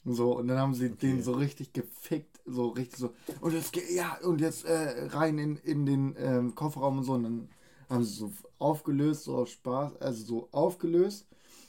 [0.04, 1.22] So, und dann haben sie den Okay.
[1.22, 5.56] so richtig gefickt, so richtig so, und jetzt, geh- ja, und jetzt äh, rein in,
[5.56, 7.48] in den ähm, Kofferraum und so, und dann
[7.90, 11.26] haben sie so aufgelöst, so aus Spaß, also so aufgelöst,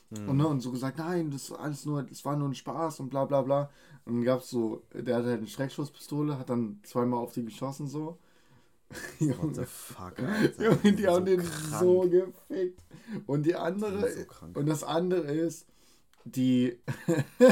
[0.10, 0.30] Hm.
[0.30, 3.02] und, ne, und so gesagt, nein, das war alles nur, das war nur ein Spaß
[3.02, 3.70] und bla bla bla.
[4.06, 7.44] Und dann gab es so, der hatte halt eine Schreckschusspistole, hat dann zweimal auf die
[7.44, 8.18] geschossen, so.
[9.20, 10.64] What the fuck, Alter.
[10.84, 11.80] Junge, die so haben den krank.
[11.80, 12.82] so gefickt.
[13.26, 15.66] Und die Die andere, sind so und das andere ist,
[16.26, 16.78] die,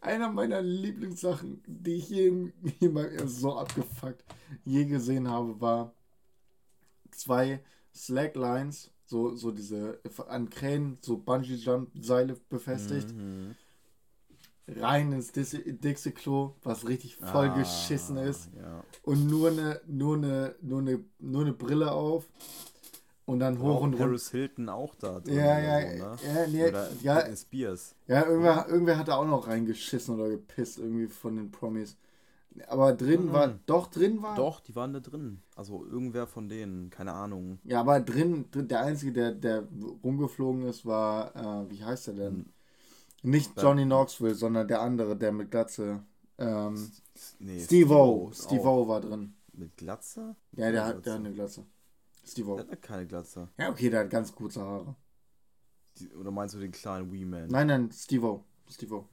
[0.00, 4.24] einer meiner Lieblingssachen, die ich je, je so abgefuckt
[4.64, 5.94] je gesehen habe, war
[7.10, 7.60] zwei
[7.94, 13.54] Slacklines, so, so diese an Kränen, so Bungee-Jump-Seile befestigt, Mhm.
[14.66, 18.82] Rein ins Dixie- Dixie-Klo, was richtig voll Ah, geschissen ist Ja.
[19.02, 22.28] und nur eine, nur eine, nur eine, nur eine Brille auf
[23.26, 23.98] und dann hoch und runter.
[24.06, 26.16] Paris Hilton auch da drin Ja, ja, so, ne?
[26.34, 27.94] ja, nee, Oder ja, Spears.
[28.06, 31.96] ja, irgendwer, irgendwer hat da auch noch reingeschissen oder gepisst irgendwie von den Promis.
[32.68, 33.32] Aber drin Mhm.
[33.32, 35.40] war, doch drin war, Doch, die waren da drin.
[35.56, 37.58] Also irgendwer von denen, keine Ahnung.
[37.64, 39.64] ja, aber drin, drin der einzige, der, der
[40.04, 42.52] rumgeflogen ist, war, äh, wie heißt er denn?
[43.24, 43.62] Nicht Ja.
[43.64, 46.04] Johnny Knoxville, sondern der andere, der mit Glatze.
[46.38, 46.90] Ähm,
[47.38, 48.30] Nee, Steve-O.
[48.32, 49.34] Steve-O war drin.
[49.52, 50.34] Mit Glatze?
[50.52, 51.64] Ja, der hat, der hat eine Glatze.
[52.24, 52.56] Steve-O.
[52.56, 53.48] Der hat keine Glatze.
[53.58, 54.94] Ja, okay, der hat ganz kurze Haare.
[55.98, 57.48] Die, oder meinst du den kleinen Wee-Man?
[57.48, 58.44] Nein, nein, Steve-O.
[58.68, 59.08] Steve-O.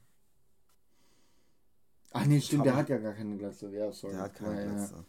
[2.12, 3.70] Ach nee, stimmt, der hat ja gar keine Glatze.
[3.70, 4.12] Ja, sorry.
[4.14, 4.74] Der hat keine ja, ja.
[4.74, 5.04] Glatze.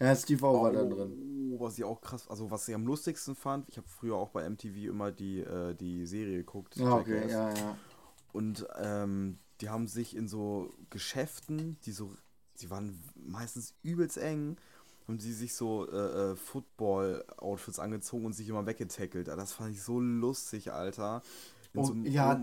[0.00, 1.56] Ja, Steve O war da Oh, drin.
[1.58, 4.42] was ich auch krass, also was ich am lustigsten fand, ich habe früher auch bei
[4.48, 6.76] MTV immer die, äh, die Serie geguckt.
[6.76, 7.30] Ja, okay, Jackass.
[7.30, 7.76] ja, ja.
[8.32, 12.14] Und ähm, die haben sich in so Geschäften, die so,
[12.60, 14.56] die waren meistens übelst eng,
[15.06, 19.28] haben die sich so äh, äh, Football-Outfits angezogen und sich immer weggetackelt.
[19.28, 21.22] Ah, Das fand ich so lustig, Alter.
[21.74, 22.42] In Oh, so ja,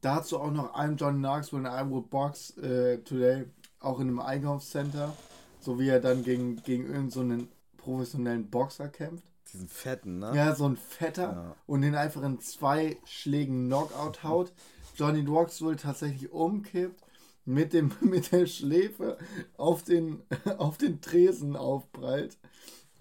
[0.00, 3.46] Dazu auch noch I'm John Knoxville in I Will Box äh, Today,
[3.80, 5.16] auch in einem Einkaufscenter,
[5.60, 9.24] so wie er dann gegen, gegen irgendeinen so einen professionellen Boxer kämpft.
[9.52, 10.32] diesen fetten, ne?
[10.34, 11.56] Ja, so ein Fetter Ja.
[11.66, 14.52] und den einfach in zwei Schlägen Knockout haut.
[14.94, 17.00] Johnny Knoxville tatsächlich umkippt,
[17.44, 19.18] mit, dem, mit der Schläfe
[19.56, 20.22] auf den,
[20.58, 22.38] auf den Tresen aufprallt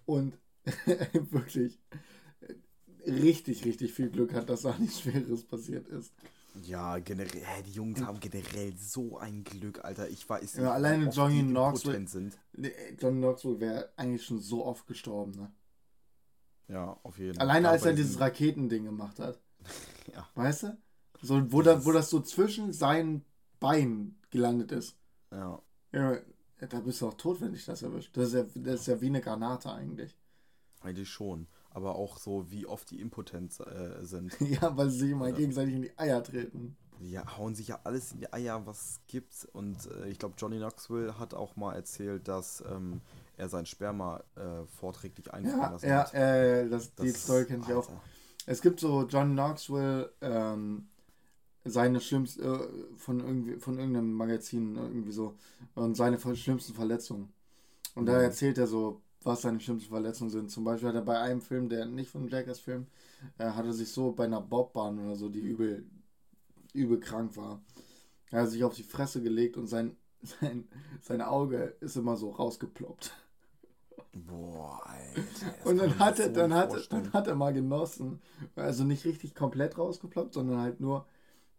[0.05, 0.37] und
[1.31, 1.79] wirklich
[3.05, 6.13] richtig, richtig viel Glück hat, dass da nichts Schweres passiert ist.
[6.65, 10.07] Ja, generell, die Jungs haben generell so ein Glück, Alter.
[10.09, 12.37] Ich weiß Ja, alleine Johnny Knoxville- sind.
[12.99, 15.31] Johnny Knoxville wäre eigentlich schon so oft gestorben.
[15.31, 15.51] Ne?
[16.67, 17.49] Ja, auf jeden Fall.
[17.49, 19.41] Alleine als er dieses Raketending gemacht hat.
[20.13, 20.29] Ja.
[20.35, 20.77] Weißt du?
[21.23, 23.23] So, wo, da, Dieses- wo das so zwischen seinen
[23.59, 24.95] Beinen gelandet ist.
[25.31, 25.59] Ja,
[25.91, 26.17] Ja,
[26.69, 28.15] da bist du auch tot, wenn dich das erwischt.
[28.17, 30.15] Das ist ja, das ist ja wie eine Granate eigentlich.
[30.81, 31.47] eigentlich schon.
[31.71, 34.35] Aber auch so, wie oft die impotent äh, sind.
[34.41, 35.35] ja, weil sie sich immer Ja.
[35.35, 36.75] gegenseitig in die Eier treten.
[36.99, 39.47] Die hauen sich ja alles in die Eier, was es gibt.
[39.53, 43.01] Und äh, ich glaube, Johnny Knoxville hat auch mal erzählt, dass ähm,
[43.37, 46.13] er sein Sperma äh, vorträglich einfrieren Ja, lassen ja, hat.
[46.13, 47.89] äh, das, die Das- Story kenne ich auch.
[48.45, 50.89] Es gibt so John Knoxville, ähm,
[51.65, 52.59] seine schlimmsten, äh,
[52.97, 55.35] von, irgendwie, von irgendeinem Magazin irgendwie so,
[55.75, 57.33] und seine schlimmsten Verletzungen.
[57.95, 58.23] Und da Mhm.
[58.23, 60.51] erzählt er so, was seine schlimmsten Verletzungen sind.
[60.51, 62.87] Zum Beispiel hat er bei einem Film, der nicht von Jackass Film,
[63.37, 65.85] äh, hat er sich so bei einer Bobbahn oder so, die übel,
[66.73, 67.61] übel krank war.
[68.31, 70.67] Er hat sich auf die Fresse gelegt und sein, sein,
[71.01, 73.13] sein Auge ist immer so rausgeploppt.
[74.13, 75.55] Boah, Alter.
[75.65, 78.21] Und dann hat, er, dann, hat, dann hat er mal genossen.
[78.55, 81.05] Also nicht richtig komplett rausgeploppt, sondern halt nur,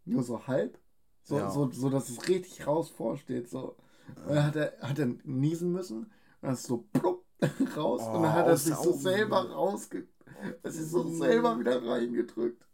[0.05, 0.79] nur so halb.
[1.23, 1.51] So, Ja.
[1.51, 3.49] so, so, dass es richtig raus vorsteht.
[3.49, 3.77] So.
[4.27, 5.99] Und dann hat er, hat er niesen müssen.
[6.05, 6.09] Und
[6.43, 7.25] dann ist so plupp
[7.77, 8.03] raus.
[8.03, 10.07] und dann Oh, hat er aus sich so selber rausge...
[10.63, 12.67] Es ist so selber wieder reingedrückt.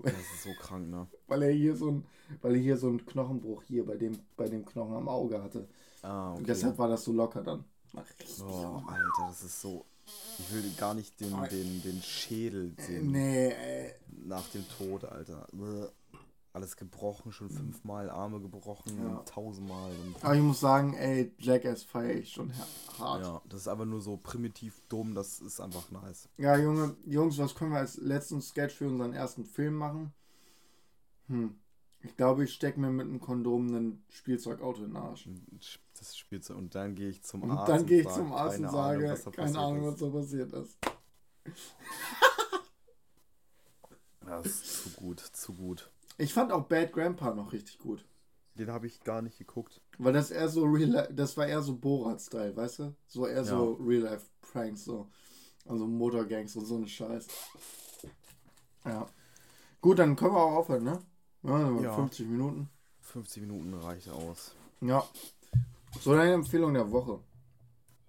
[0.00, 1.06] Das ist so krank, ne?
[1.26, 2.04] Weil er hier so ein,
[2.42, 5.68] weil er hier so einen Knochenbruch hier bei dem, bei dem Knochen am Auge hatte.
[6.02, 6.38] Ah, okay.
[6.40, 7.64] Und deshalb war das so locker dann.
[7.94, 9.86] Oh, Alter, das ist so.
[10.38, 13.10] Ich will gar nicht den, den, den Schädel sehen.
[13.10, 13.94] Nee, ey.
[14.26, 15.46] Nach dem Tod, Alter.
[16.54, 19.18] Alles gebrochen, schon fünfmal Arme gebrochen, Ja.
[19.26, 19.90] tausendmal.
[19.92, 22.52] Und, Aber ich muss sagen, ey, Jackass feiere ich schon
[22.98, 23.22] hart.
[23.22, 26.28] ja, das ist einfach nur so primitiv dumm, das ist einfach nice.
[26.38, 30.12] Ja, Junge, Jungs, was können wir als letzten Sketch für unseren ersten Film machen?
[31.26, 31.54] Hm.
[32.00, 35.28] Ich glaube, ich stecke mir mit einem Kondom ein Spielzeugauto in den Arsch.
[35.98, 36.56] Das Spielzeug.
[36.56, 37.68] Und dann gehe ich zum Und Arzt.
[37.68, 40.78] dann gehe ich zum Arzt und sage, Ahnung, keine Ahnung, was da passiert ist.
[44.24, 45.90] Das ist zu gut, zu gut.
[46.18, 48.04] Ich fand auch Bad Grandpa noch richtig gut.
[48.54, 49.80] Den habe ich gar nicht geguckt.
[49.98, 52.94] Weil das eher so real das war eher so Borat-Style, weißt du?
[53.06, 55.08] So eher so Real-Life-Pranks, so.
[55.64, 57.28] Also Motorgangs und so eine Scheiß.
[58.84, 59.06] Ja.
[59.80, 60.98] Gut, dann können wir auch aufhören, ne?
[61.44, 61.94] Ja, Ja.
[61.94, 62.68] 50 Minuten.
[63.00, 64.56] 50 Minuten reicht aus.
[64.80, 65.04] Ja.
[66.00, 67.20] So deine Empfehlung der Woche.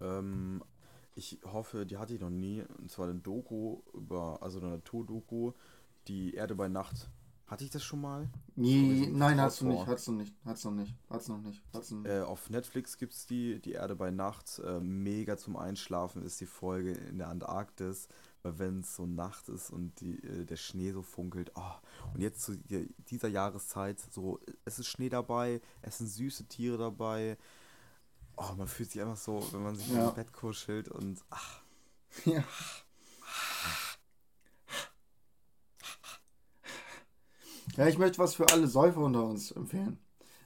[0.02, 0.64] Ähm,
[1.16, 2.64] ich hoffe, die hatte ich noch nie.
[2.80, 5.52] Und zwar eine Doku über, also eine Naturdoku,
[6.08, 7.10] die Erde bei Nacht.
[7.50, 8.30] Hatte ich das schon mal?
[8.56, 10.96] Nee, So ein nein, hast du Traut nicht, hast du nicht, hast du noch nicht,
[11.10, 12.12] hast du noch nicht, hast du noch nicht.
[12.12, 14.60] Äh, auf Netflix gibt es die, die Erde bei Nacht.
[14.60, 18.08] Äh, mega zum Einschlafen ist die Folge in der Antarktis.
[18.42, 21.52] Weil wenn es so Nacht ist und die, äh, der Schnee so funkelt.
[21.56, 21.74] Oh,
[22.14, 26.78] und jetzt zu die- dieser Jahreszeit, so, es ist Schnee dabei, es sind süße Tiere
[26.78, 27.38] dabei.
[28.38, 30.08] Oh, man fühlt sich einfach so, wenn man sich Ja.
[30.10, 31.62] im Bett kuschelt und ach,
[32.26, 32.44] Ja.
[37.80, 39.98] Ja, ich möchte was für alle Säufer unter uns empfehlen,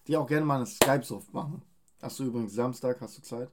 [0.06, 1.64] die auch gerne mal eine Skype-Suft machen.
[2.00, 3.50] Hast du übrigens Samstag, hast du Zeit?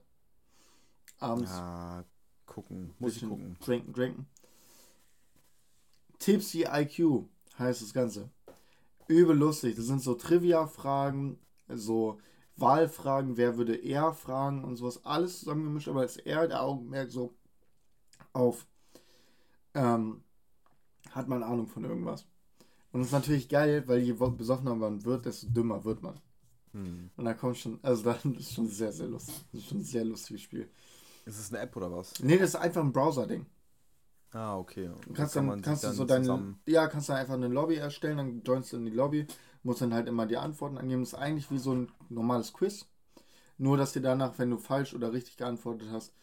[1.17, 2.05] Abends ja,
[2.45, 3.57] gucken, muss ich gucken.
[3.59, 4.27] trinken, trinken.
[6.19, 7.25] Tipsy IQ
[7.57, 8.29] heißt das Ganze.
[9.07, 9.75] Übel lustig.
[9.77, 12.19] Das sind so Trivia-Fragen, so
[12.57, 15.03] Wahlfragen, wer würde eher fragen und sowas.
[15.05, 17.33] Alles zusammengemischt, aber ist eher der Augenmerk so
[18.31, 18.67] auf,
[19.73, 20.23] ähm,
[21.09, 22.27] hat man Ahnung von irgendwas.
[22.91, 26.19] Und das ist natürlich geil, weil je besoffener man wird, desto dümmer wird man.
[26.73, 27.09] Hm.
[27.15, 29.35] Und da kommt schon, also dann ist schon sehr, sehr lustig.
[29.51, 30.69] Das ist schon ein sehr lustiges Spiel.
[31.25, 32.19] Ist es eine App oder was?
[32.19, 33.45] Nee, das ist einfach ein Browser-Ding.
[34.31, 34.87] Ah, okay.
[34.87, 37.47] Und Du kannst kann dann, kannst du dann so deine, ja, kannst du einfach eine
[37.47, 39.27] Lobby erstellen, dann joinst du in die Lobby,
[39.63, 41.01] musst dann halt immer die Antworten angeben.
[41.01, 42.85] Das ist eigentlich wie so ein normales Quiz.
[43.57, 46.13] Nur, dass dir danach, wenn du falsch oder richtig geantwortet hast,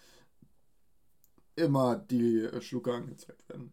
[1.54, 3.72] immer die äh, Schlucke angezeigt werden.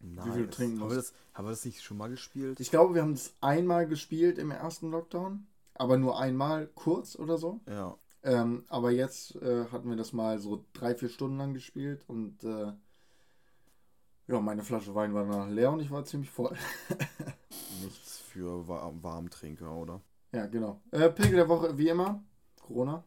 [0.00, 0.26] Nice.
[0.26, 1.10] Wie viel du trinken haben, wir musst.
[1.10, 2.60] das, haben wir das nicht schon mal gespielt?
[2.60, 7.38] Ich glaube, wir haben das einmal gespielt im ersten Lockdown, aber nur einmal kurz oder
[7.38, 7.60] so.
[7.68, 7.96] ja.
[8.26, 12.42] Ähm, aber jetzt äh, hatten wir das mal so drei, vier Stunden lang gespielt und
[12.42, 12.72] äh,
[14.28, 16.56] ja, meine Flasche Wein war danach leer und ich war ziemlich voll.
[17.82, 20.00] Nichts für Wa- Warmtrinker, oder?
[20.32, 20.80] ja, genau.
[20.90, 22.22] Äh, Pegel der Woche, wie immer,
[22.62, 23.04] Corona.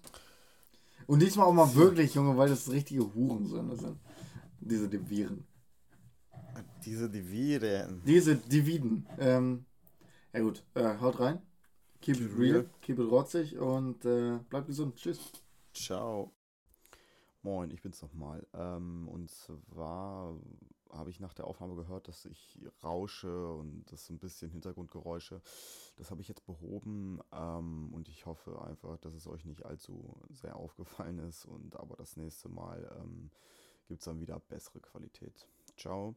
[1.07, 3.97] Und diesmal auch mal wirklich, Junge, weil das richtige Hurensöhne sind.
[4.59, 5.45] Diese Viren.
[6.85, 8.01] Diese Diviren.
[8.05, 9.07] Diese Dividen.
[9.17, 9.65] Ähm,
[10.33, 11.41] ja gut, äh, haut rein.
[12.01, 14.95] Keep it real, keep it rotzig und äh, bleibt gesund.
[14.95, 15.31] Tschüss.
[15.73, 16.31] Ciao.
[17.41, 18.45] Moin, ich bin's nochmal.
[18.53, 20.35] Ähm, und zwar
[20.91, 25.41] habe ich nach der Aufnahme gehört, dass ich rausche und das so ein bisschen Hintergrundgeräusche.
[25.97, 30.15] Das habe ich jetzt behoben ähm, und ich hoffe einfach, dass es euch nicht allzu
[30.29, 31.45] sehr aufgefallen ist.
[31.45, 33.31] Und aber das nächste Mal ähm,
[33.87, 35.47] gibt es dann wieder bessere Qualität.
[35.77, 36.15] Ciao.